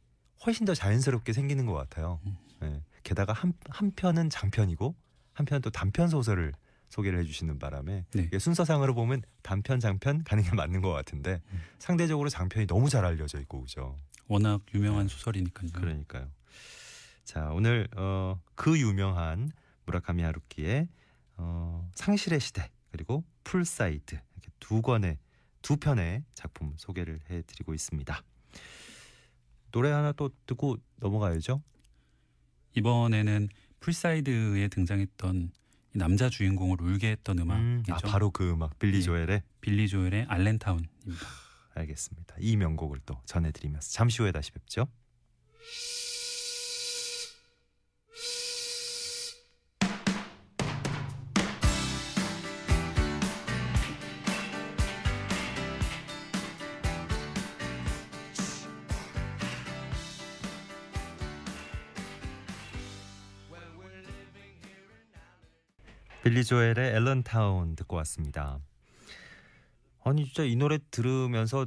훨씬 0.46 0.64
더 0.64 0.74
자연스럽게 0.74 1.32
생기는 1.32 1.66
것 1.66 1.74
같아요. 1.74 2.20
음. 2.26 2.36
예. 2.62 2.82
게다가 3.02 3.32
한, 3.32 3.52
한 3.68 3.90
편은 3.92 4.30
장편이고 4.30 4.94
한 5.32 5.46
편은 5.46 5.62
또 5.62 5.70
단편 5.70 6.08
소설을 6.08 6.52
소개를 6.88 7.20
해주시는 7.20 7.58
바람에 7.58 8.04
네. 8.12 8.38
순서상으로 8.38 8.94
보면 8.94 9.22
단편 9.42 9.78
장편 9.80 10.24
가는 10.24 10.42
게 10.42 10.50
맞는 10.54 10.80
것 10.80 10.90
같은데 10.90 11.40
음. 11.52 11.60
상대적으로 11.78 12.28
장편이 12.28 12.66
너무 12.66 12.88
잘 12.90 13.04
알려져 13.04 13.38
있고 13.40 13.62
그죠. 13.62 13.96
워낙 14.26 14.60
유명한 14.74 15.08
소설이니까요. 15.08 15.70
그러니까요. 15.72 16.28
자 17.24 17.50
오늘 17.52 17.88
어, 17.96 18.40
그 18.54 18.78
유명한 18.78 19.50
무라카미 19.86 20.22
하루키의 20.22 20.88
어, 21.36 21.88
상실의 21.94 22.40
시대 22.40 22.70
그리고 22.90 23.24
Poolside 23.44 24.14
이렇게 24.14 24.50
두 24.58 24.82
권의 24.82 25.18
두 25.62 25.76
편의 25.76 26.24
작품 26.34 26.74
소개를 26.76 27.20
해드리고 27.30 27.74
있습니다. 27.74 28.22
노래 29.72 29.90
하나 29.90 30.12
또 30.12 30.30
듣고 30.46 30.76
넘어가야죠. 30.96 31.62
이번에는 32.76 33.48
Poolside에 33.80 34.68
등장했던 34.68 35.52
이 35.94 35.98
남자 35.98 36.28
주인공을 36.28 36.80
울게 36.80 37.10
했던 37.10 37.38
음, 37.38 37.42
음악이죠. 37.42 37.94
아, 37.94 37.98
바로 38.10 38.30
그 38.30 38.50
음악 38.50 38.78
빌리 38.78 38.98
네. 38.98 39.02
조엘의 39.02 39.42
빌리 39.60 39.88
조엘의 39.88 40.26
알렌타운입니다. 40.28 41.26
알겠습니다. 41.74 42.36
이 42.38 42.56
명곡을 42.56 43.00
또 43.06 43.20
전해드리면서 43.26 43.90
잠시 43.90 44.22
후에 44.22 44.32
다시 44.32 44.52
뵙죠. 44.52 44.86
빌리 66.22 66.44
조엘의 66.44 66.94
앨런타운 66.94 67.76
듣고 67.76 67.96
왔습니다. 67.96 68.60
아니 70.04 70.24
진짜 70.26 70.44
이 70.44 70.56
노래 70.56 70.78
들으면서 70.90 71.66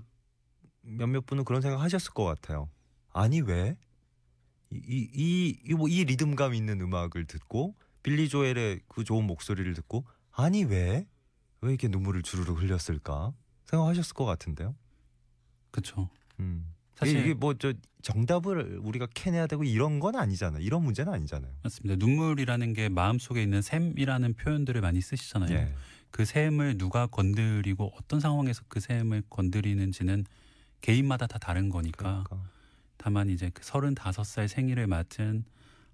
몇몇 0.82 1.26
분은 1.26 1.44
그런 1.46 1.62
생각 1.62 1.80
하셨을 1.82 2.14
것 2.14 2.24
같아요. 2.24 2.70
아니 3.14 3.42
왜? 3.42 3.78
이 4.72 5.10
이 5.14 5.60
이 5.66 5.74
뭐 5.76 5.88
이 5.88 6.04
리듬감 6.04 6.54
있는 6.56 6.82
음악을 6.82 7.26
듣고 7.26 7.76
빌리 8.02 8.28
조엘의 8.28 8.82
그 8.88 9.04
좋은 9.04 9.26
목소리를 9.26 9.72
듣고 9.74 10.06
아니 10.32 10.64
왜? 10.64 11.08
왜 11.62 11.70
이렇게 11.70 11.88
눈물을 11.88 12.22
주르륵 12.24 12.62
흘렸을까? 12.62 13.34
생각하셨을 13.66 14.14
것 14.14 14.26
같은데요. 14.26 14.76
그렇죠. 15.72 16.10
음. 16.40 16.74
사실 16.96 17.20
이게 17.20 17.34
뭐 17.34 17.54
저 17.58 17.74
정답을 18.04 18.80
우리가 18.84 19.08
캐내야 19.14 19.48
되고 19.48 19.64
이런 19.64 20.00
건 20.00 20.16
아니잖아요. 20.18 20.62
이런 20.62 20.84
문제는 20.84 21.12
아니잖아요. 21.14 21.52
맞습니다. 21.64 21.96
눈물이라는 22.06 22.74
게 22.74 22.90
마음 22.90 23.18
속에 23.18 23.42
있는 23.42 23.62
샘이라는 23.62 24.34
표현들을 24.34 24.80
많이 24.82 25.00
쓰시잖아요. 25.00 25.56
예. 25.56 25.74
그 26.12 26.26
샘을 26.26 26.78
누가 26.78 27.08
건드리고 27.08 27.94
어떤 27.98 28.20
상황에서 28.20 28.64
그 28.68 28.80
샘을 28.82 29.24
건드리는지는 29.30 30.26
개인마다 30.82 31.28
다 31.28 31.40
다른 31.40 31.70
거니까. 31.70 32.24
그러니까. 32.28 32.50
다만 32.98 33.30
이제 33.30 33.50
그 33.54 33.64
35살 33.64 34.50
생일을 34.50 34.86
맞은 34.86 35.46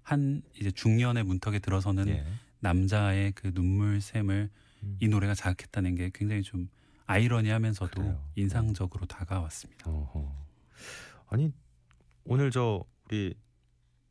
한 0.02 0.42
이제 0.58 0.72
중년의 0.72 1.22
문턱에 1.24 1.60
들어서는 1.60 2.08
예. 2.08 2.26
남자의 2.58 3.32
그 3.32 3.52
눈물샘을 3.54 4.50
음. 4.82 4.96
이 5.00 5.08
노래가 5.08 5.34
자극했다는 5.34 5.94
게 5.94 6.10
굉장히 6.12 6.42
좀 6.42 6.68
아이러니하면서도 7.06 8.00
그래요. 8.00 8.24
인상적으로 8.34 9.06
다가왔습니다. 9.06 9.88
어허. 9.88 10.49
아니 11.28 11.52
오늘 12.24 12.50
저 12.50 12.84
우리 13.06 13.34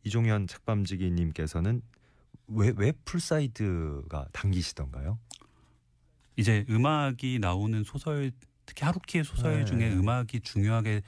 이종현 0.03 0.47
책밤지기님께서는 0.47 1.81
왜 2.47 2.73
왜 2.75 2.91
Poolside가 3.05 4.27
당기시던가요? 4.31 5.19
이제 6.35 6.65
음악이 6.69 7.39
나오는 7.39 7.83
소설 7.83 8.31
특히 8.65 8.85
하루키의 8.85 9.23
소설 9.23 9.59
네. 9.59 9.65
중에 9.65 9.91
음악이 9.93 10.41
중요하게 10.41 11.01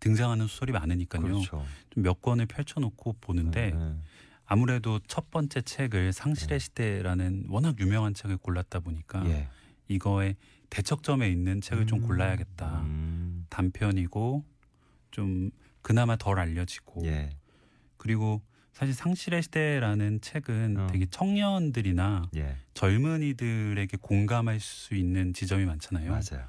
등장하는 0.00 0.46
소설이 0.46 0.72
많으니까요. 0.72 1.22
그렇죠. 1.22 1.64
좀 1.90 2.02
몇 2.02 2.22
권을 2.22 2.46
펼쳐놓고 2.46 3.14
보는데 3.20 3.72
네. 3.72 3.96
아무래도 4.44 5.00
첫 5.08 5.30
번째 5.30 5.62
책을 5.62 6.12
상실의 6.12 6.58
네. 6.58 6.64
시대라는 6.64 7.46
워낙 7.48 7.78
유명한 7.80 8.14
책을 8.14 8.36
골랐다 8.36 8.80
보니까 8.80 9.26
예. 9.28 9.48
이거에 9.88 10.36
대척점에 10.70 11.28
있는 11.28 11.60
책을 11.60 11.86
좀 11.86 12.00
음. 12.02 12.06
골라야겠다. 12.06 12.80
음. 12.82 13.46
단편이고 13.50 14.44
좀 15.16 15.50
그나마 15.80 16.16
덜 16.16 16.38
알려지고 16.38 17.06
예. 17.06 17.30
그리고 17.96 18.42
사실 18.74 18.92
상실의 18.92 19.42
시대라는 19.42 20.20
책은 20.20 20.76
어. 20.76 20.86
되게 20.88 21.06
청년들이나 21.06 22.28
예. 22.36 22.56
젊은이들에게 22.74 23.96
공감할 24.02 24.60
수 24.60 24.94
있는 24.94 25.32
지점이 25.32 25.64
많잖아요. 25.64 26.10
맞아요. 26.10 26.46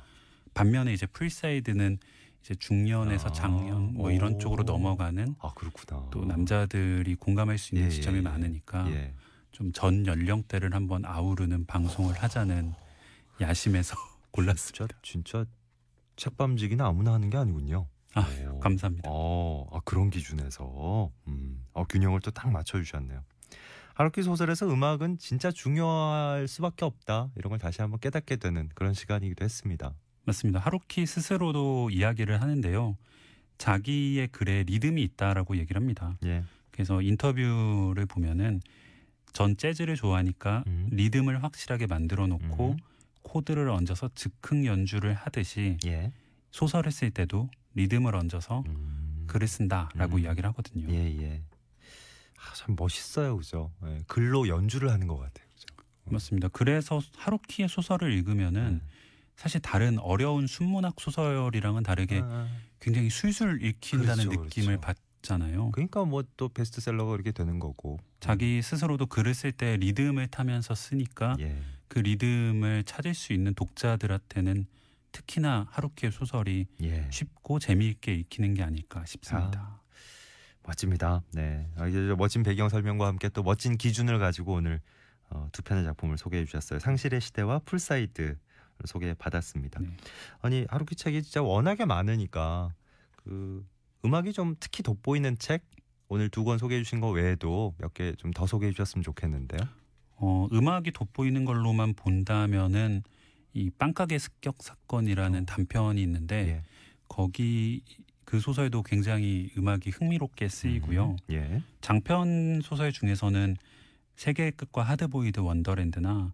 반면에 0.54 0.92
이제 0.92 1.06
Poolside는 1.06 1.98
이제 2.42 2.56
중년에서 2.56 3.30
아. 3.30 3.32
장년 3.32 3.94
뭐 3.94 4.12
이런 4.12 4.34
오. 4.34 4.38
쪽으로 4.38 4.64
넘어가는 4.64 5.36
아 5.40 5.54
그렇구나. 5.54 6.10
또 6.12 6.26
남자들이 6.26 7.16
공감할 7.16 7.58
수 7.58 7.74
있는 7.74 7.88
예, 7.88 7.92
지점이 7.92 8.16
예, 8.16 8.20
예. 8.20 8.24
많으니까 8.24 8.92
예. 8.92 9.14
좀 9.52 9.76
전 9.76 10.08
연령대를 10.08 10.74
한번 10.74 11.06
아우르는 11.06 11.66
방송을 11.68 12.22
하자는 12.22 12.74
야심에서 13.40 13.96
골랐습니다. 14.32 14.88
진짜 15.02 15.44
진짜 15.44 15.46
책밤지기는 16.18 16.84
아무나 16.84 17.14
하는 17.14 17.30
게 17.30 17.38
아니군요. 17.38 17.88
아, 18.20 18.52
오. 18.52 18.60
감사합니다. 18.60 19.10
어, 19.12 19.68
아, 19.72 19.80
그런 19.86 20.10
기준에서 20.10 21.12
음, 21.28 21.64
어, 21.74 21.84
균형을 21.86 22.20
또 22.22 22.32
딱 22.32 22.52
맞춰주셨네요. 22.52 23.24
하루키 23.96 24.22
소설에서 24.22 24.68
음악은 24.72 25.18
진짜 25.18 25.52
중요할 25.52 26.48
수밖에 26.48 26.86
없다 26.86 27.30
이런 27.36 27.50
걸 27.50 27.58
다시 27.60 27.82
한번 27.82 28.00
깨닫게 28.00 28.36
되는 28.36 28.70
그런 28.76 28.94
시간이기도 28.94 29.44
했습니다. 29.44 29.94
맞습니다. 30.26 30.60
하루키 30.60 31.06
스스로도 31.06 31.90
이야기를 31.90 32.42
하는데요. 32.42 32.96
자기의 33.58 34.28
글에 34.28 34.64
리듬이 34.64 35.02
있다라고 35.02 35.58
얘기를 35.58 35.82
합니다. 35.82 36.16
예, 36.26 36.44
그래서 36.70 37.02
인터뷰를 37.02 38.06
보면은 38.06 38.62
전 39.34 39.58
재즈를 39.58 39.96
좋아하니까 39.96 40.64
음. 40.68 40.90
리듬을 40.92 41.44
확실하게 41.44 41.88
만들어 41.88 42.28
놓고 42.28 42.72
음. 42.74 42.78
코드를 43.24 43.68
얹어서 43.70 44.10
즉흥 44.14 44.66
연주를 44.66 45.14
하듯이 45.16 45.78
예. 45.86 46.12
소설을 46.52 46.92
쓸 46.92 47.10
때도 47.12 47.50
리듬을 47.78 48.16
얹어서 48.16 48.64
음. 48.68 49.24
글을 49.28 49.48
쓴다라고 49.48 50.18
음. 50.18 50.20
이야기를 50.20 50.50
하거든요. 50.50 50.88
예, 50.90 51.22
예. 51.22 51.42
아, 52.40 52.54
참 52.56 52.76
멋있어요, 52.78 53.38
그죠? 53.38 53.72
예, 53.86 54.04
글로 54.08 54.48
연주를 54.48 54.92
하는 54.92 55.08
것 55.08 55.18
같아요, 55.18 55.48
그죠? 55.54 55.68
맞습니다. 56.06 56.50
그래서 56.50 57.02
하루키의 57.16 57.70
소설을 57.70 58.12
읽으면은 58.14 58.62
음. 58.62 58.82
사실 59.36 59.62
다른 59.62 60.00
어려운 60.00 60.48
순문학 60.48 60.96
소설이랑은 61.00 61.84
다르게 61.84 62.22
아, 62.24 62.48
굉장히 62.80 63.10
술술 63.10 63.64
읽힌다는 63.64 64.30
그렇죠, 64.30 64.44
느낌을 64.44 64.80
그렇죠. 64.80 64.82
받잖아요. 65.22 65.72
그러니까 65.72 66.06
뭐 66.06 66.24
또 66.38 66.50
베스트셀러가 66.50 67.16
이렇게 67.16 67.32
되는 67.32 67.60
거고. 67.60 68.00
자기 68.20 68.62
스스로도 68.62 69.06
글을 69.08 69.34
쓸 69.36 69.52
때 69.52 69.78
리듬을 69.78 70.28
타면서 70.28 70.74
쓰니까 70.74 71.36
예. 71.40 71.56
그 71.88 72.00
리듬을 72.00 72.84
찾을 72.86 73.14
수 73.14 73.34
있는 73.34 73.54
독자들한테는 73.54 74.66
특히나 75.18 75.68
하루키의 75.72 76.12
소설이 76.12 76.68
예. 76.84 77.08
쉽고 77.12 77.58
재미있게 77.60 78.14
읽히는 78.14 78.54
게 78.54 78.62
아닐까 78.64 79.04
싶습니다. 79.06 79.82
멋집니다. 80.64 81.24
네. 81.34 81.68
아, 81.78 81.86
멋진 82.18 82.44
배경 82.44 82.70
설명과 82.70 83.08
함께 83.08 83.30
또 83.30 83.42
멋진 83.42 83.78
기준을 83.78 84.20
가지고 84.20 84.54
오늘 84.54 84.80
어, 85.30 85.50
두 85.52 85.62
편의 85.64 85.84
작품을 85.86 86.18
소개해 86.18 86.46
주셨어요. 86.46 86.80
상실의 86.80 87.20
시대와 87.22 87.60
Poolside 87.66 88.38
소개 88.86 89.14
받았습니다. 89.16 89.80
네. 89.80 89.88
아니 90.42 90.66
하루키 90.70 90.96
책이 90.96 91.24
진짜 91.24 91.42
워낙에 91.42 91.86
많으니까 91.86 92.74
그 93.16 93.66
음악이 94.06 94.34
좀 94.34 94.56
특히 94.60 94.84
돋보이는 94.84 95.40
책 95.40 95.64
오늘 96.10 96.30
두 96.30 96.44
권 96.44 96.58
소개해 96.60 96.84
주신 96.84 97.00
거 97.02 97.10
외에도 97.10 97.74
몇 97.80 97.94
개 97.96 98.14
좀 98.18 98.32
더 98.32 98.46
소개해 98.46 98.72
주셨으면 98.72 99.04
좋겠는데요. 99.04 99.62
어, 100.18 100.48
음악이 100.54 100.92
돋보이는 100.92 101.44
걸로만 101.46 101.96
본다면은 101.96 103.04
이 103.54 103.70
빵가게 103.72 104.20
습격 104.20 104.58
사건이라는 104.62 105.42
어. 105.42 105.46
단편이 105.46 106.02
있는데 106.04 106.36
예. 106.50 106.64
거기 107.08 107.82
그 108.26 108.40
소설도 108.40 108.84
굉장히 108.84 109.50
음악이 109.58 109.90
흥미롭게 109.90 110.50
쓰이고요. 110.50 111.12
음, 111.12 111.18
예. 111.32 111.62
장편 111.82 112.62
소설 112.62 112.92
중에서는 112.92 113.56
세계의 114.16 114.52
끝과 114.52 114.84
하드보이드 114.84 115.40
원더랜드나 115.40 116.34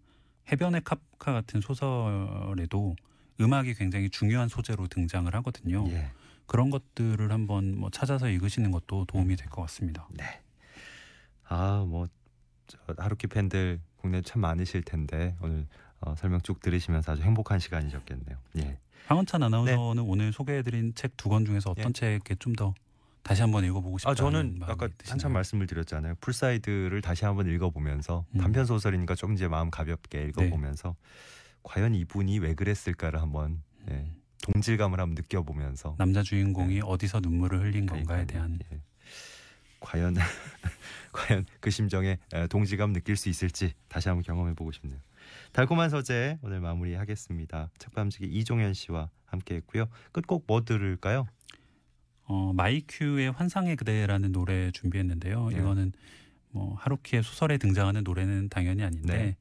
해변의 0.52 0.82
카프카 0.84 1.34
같은 1.34 1.62
소설에도 1.62 2.96
음악이 3.40 3.74
굉장히 3.76 4.10
중요한 4.10 4.48
소재로 4.50 4.88
등장을 4.88 5.34
하거든요. 5.36 5.86
예. 5.90 6.12
그런 6.46 6.70
것들을 6.70 7.32
한번 7.32 7.78
뭐 7.78 7.90
찾아서 7.90 8.28
읽으시는 8.30 8.72
것도 8.72 9.06
도움이 9.06 9.36
될 9.38 9.48
것 9.50 9.62
같습니다. 9.64 10.08
네. 10.12 10.24
아, 11.48 11.86
뭐 11.88 12.08
저, 12.68 12.78
하루키 12.98 13.28
팬들 13.28 13.80
국내 13.98 14.22
참 14.22 14.42
많으실 14.42 14.82
텐데 14.84 15.36
오늘 15.42 15.68
어, 16.06 16.16
설명 16.16 16.42
쭉 16.42 16.60
들으시면서 16.62 17.14
아주 17.14 17.22
행복한 17.24 17.60
시간이셨겠네요. 17.60 18.38
예. 18.58 18.78
황원찬 19.08 19.44
아나운서는 19.44 20.04
오늘 20.04 20.32
소개해드린 20.32 20.94
책 20.96 21.18
두 21.18 21.30
권 21.30 21.46
중에서 21.46 21.72
어떤 21.72 21.88
예. 21.90 21.92
책에 21.94 22.36
좀 22.36 22.56
더 22.56 22.74
다시 23.22 23.42
한번 23.42 23.64
읽어보고 23.64 23.98
싶다는 24.00 24.12
아 24.12 24.16
저는 24.16 24.60
아까 24.64 24.88
드시나요? 24.90 25.12
한참 25.14 25.32
말씀을 25.34 25.66
드렸잖아요. 25.68 26.16
Poolside를 26.20 27.02
다시 27.02 27.24
한번 27.26 27.48
읽어보면서 27.48 28.26
음. 28.32 28.38
단편 28.40 28.66
소설이니까 28.66 29.16
좀 29.16 29.34
이제 29.34 29.48
마음 29.48 29.70
가볍게 29.72 30.26
읽어보면서 30.28 30.96
과연 31.64 31.96
이분이 31.96 32.40
왜 32.40 32.54
그랬을까를 32.54 33.22
한번 33.22 33.62
예, 33.90 34.12
동질감을 34.42 35.00
한번 35.00 35.16
느껴보면서 35.16 35.96
남자 35.98 36.22
주인공이 36.22 36.82
어디서 36.84 37.22
눈물을 37.22 37.62
흘린 37.62 37.86
건가에 37.86 38.26
네. 38.26 38.34
대한 38.34 38.60
예. 38.74 38.80
과연 39.80 40.16
과연 41.14 41.46
그 41.62 41.70
심정에 41.70 42.18
에, 42.34 42.48
동질감 42.48 42.92
느낄 42.94 43.16
수 43.16 43.30
있을지 43.30 43.74
다시 43.88 44.10
한번 44.10 44.24
경험해보고 44.24 44.72
싶네요. 44.74 45.00
달콤한 45.52 45.90
서재 45.90 46.40
오늘 46.42 46.60
마무리하겠습니다. 46.60 47.70
책밤지기 47.78 48.26
이종현 48.26 48.74
씨와 48.74 49.10
함께했고요. 49.26 49.88
끝곡 50.12 50.46
뭐 50.48 50.64
들을까요? 50.64 51.26
어, 52.26 52.54
마이큐의 52.54 53.32
환상의 53.32 53.76
그대라는 53.76 54.32
노래 54.32 54.72
준비했는데요. 54.72 55.50
네. 55.50 55.58
이거는 55.58 55.94
뭐 56.52 56.76
하루키의 56.76 57.24
소설에 57.24 57.58
등장하는 57.58 58.04
노래는 58.04 58.50
당연히 58.50 58.84
아닌데 58.84 59.14
네. 59.14 59.38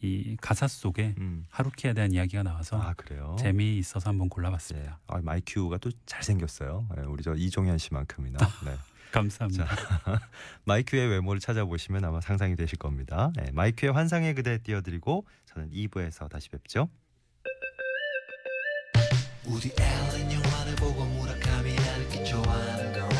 이 0.00 0.36
가사 0.40 0.68
속에 0.68 1.14
음. 1.18 1.46
하루키에 1.48 1.94
대한 1.94 2.12
이야기가 2.12 2.42
나와서 2.42 2.80
아 2.80 2.92
그래요. 2.94 3.36
재미 3.38 3.78
있어서 3.78 4.10
한번 4.10 4.26
예. 4.26 4.28
골라봤습니다. 4.28 5.00
아, 5.06 5.20
마이큐가 5.22 5.78
또 5.78 5.90
잘생겼어요. 6.06 6.86
예, 6.98 7.02
우리 7.02 7.22
저 7.22 7.34
이종현 7.34 7.78
씨만큼이나. 7.78 8.38
네. 8.64 8.76
감사합니다. 9.14 9.66
마이큐의 10.64 11.08
외모를 11.08 11.40
찾아보시면 11.40 12.04
아마 12.04 12.20
상상이 12.20 12.56
되실 12.56 12.78
겁니다. 12.78 13.32
네, 13.36 13.50
마이큐의 13.52 13.92
환상의 13.92 14.34
그대 14.34 14.58
띄워드리고 14.58 15.24
저는 15.46 15.70
2부에서 15.70 16.28
다시 16.28 16.48
뵙죠. 16.48 16.88
우디 19.46 19.72
앨런 19.78 20.32
영화를 20.32 20.74
보고 20.76 21.04
무라카미 21.04 21.76
하루키 21.76 22.24
좋아하는 22.24 22.92
거 22.92 23.13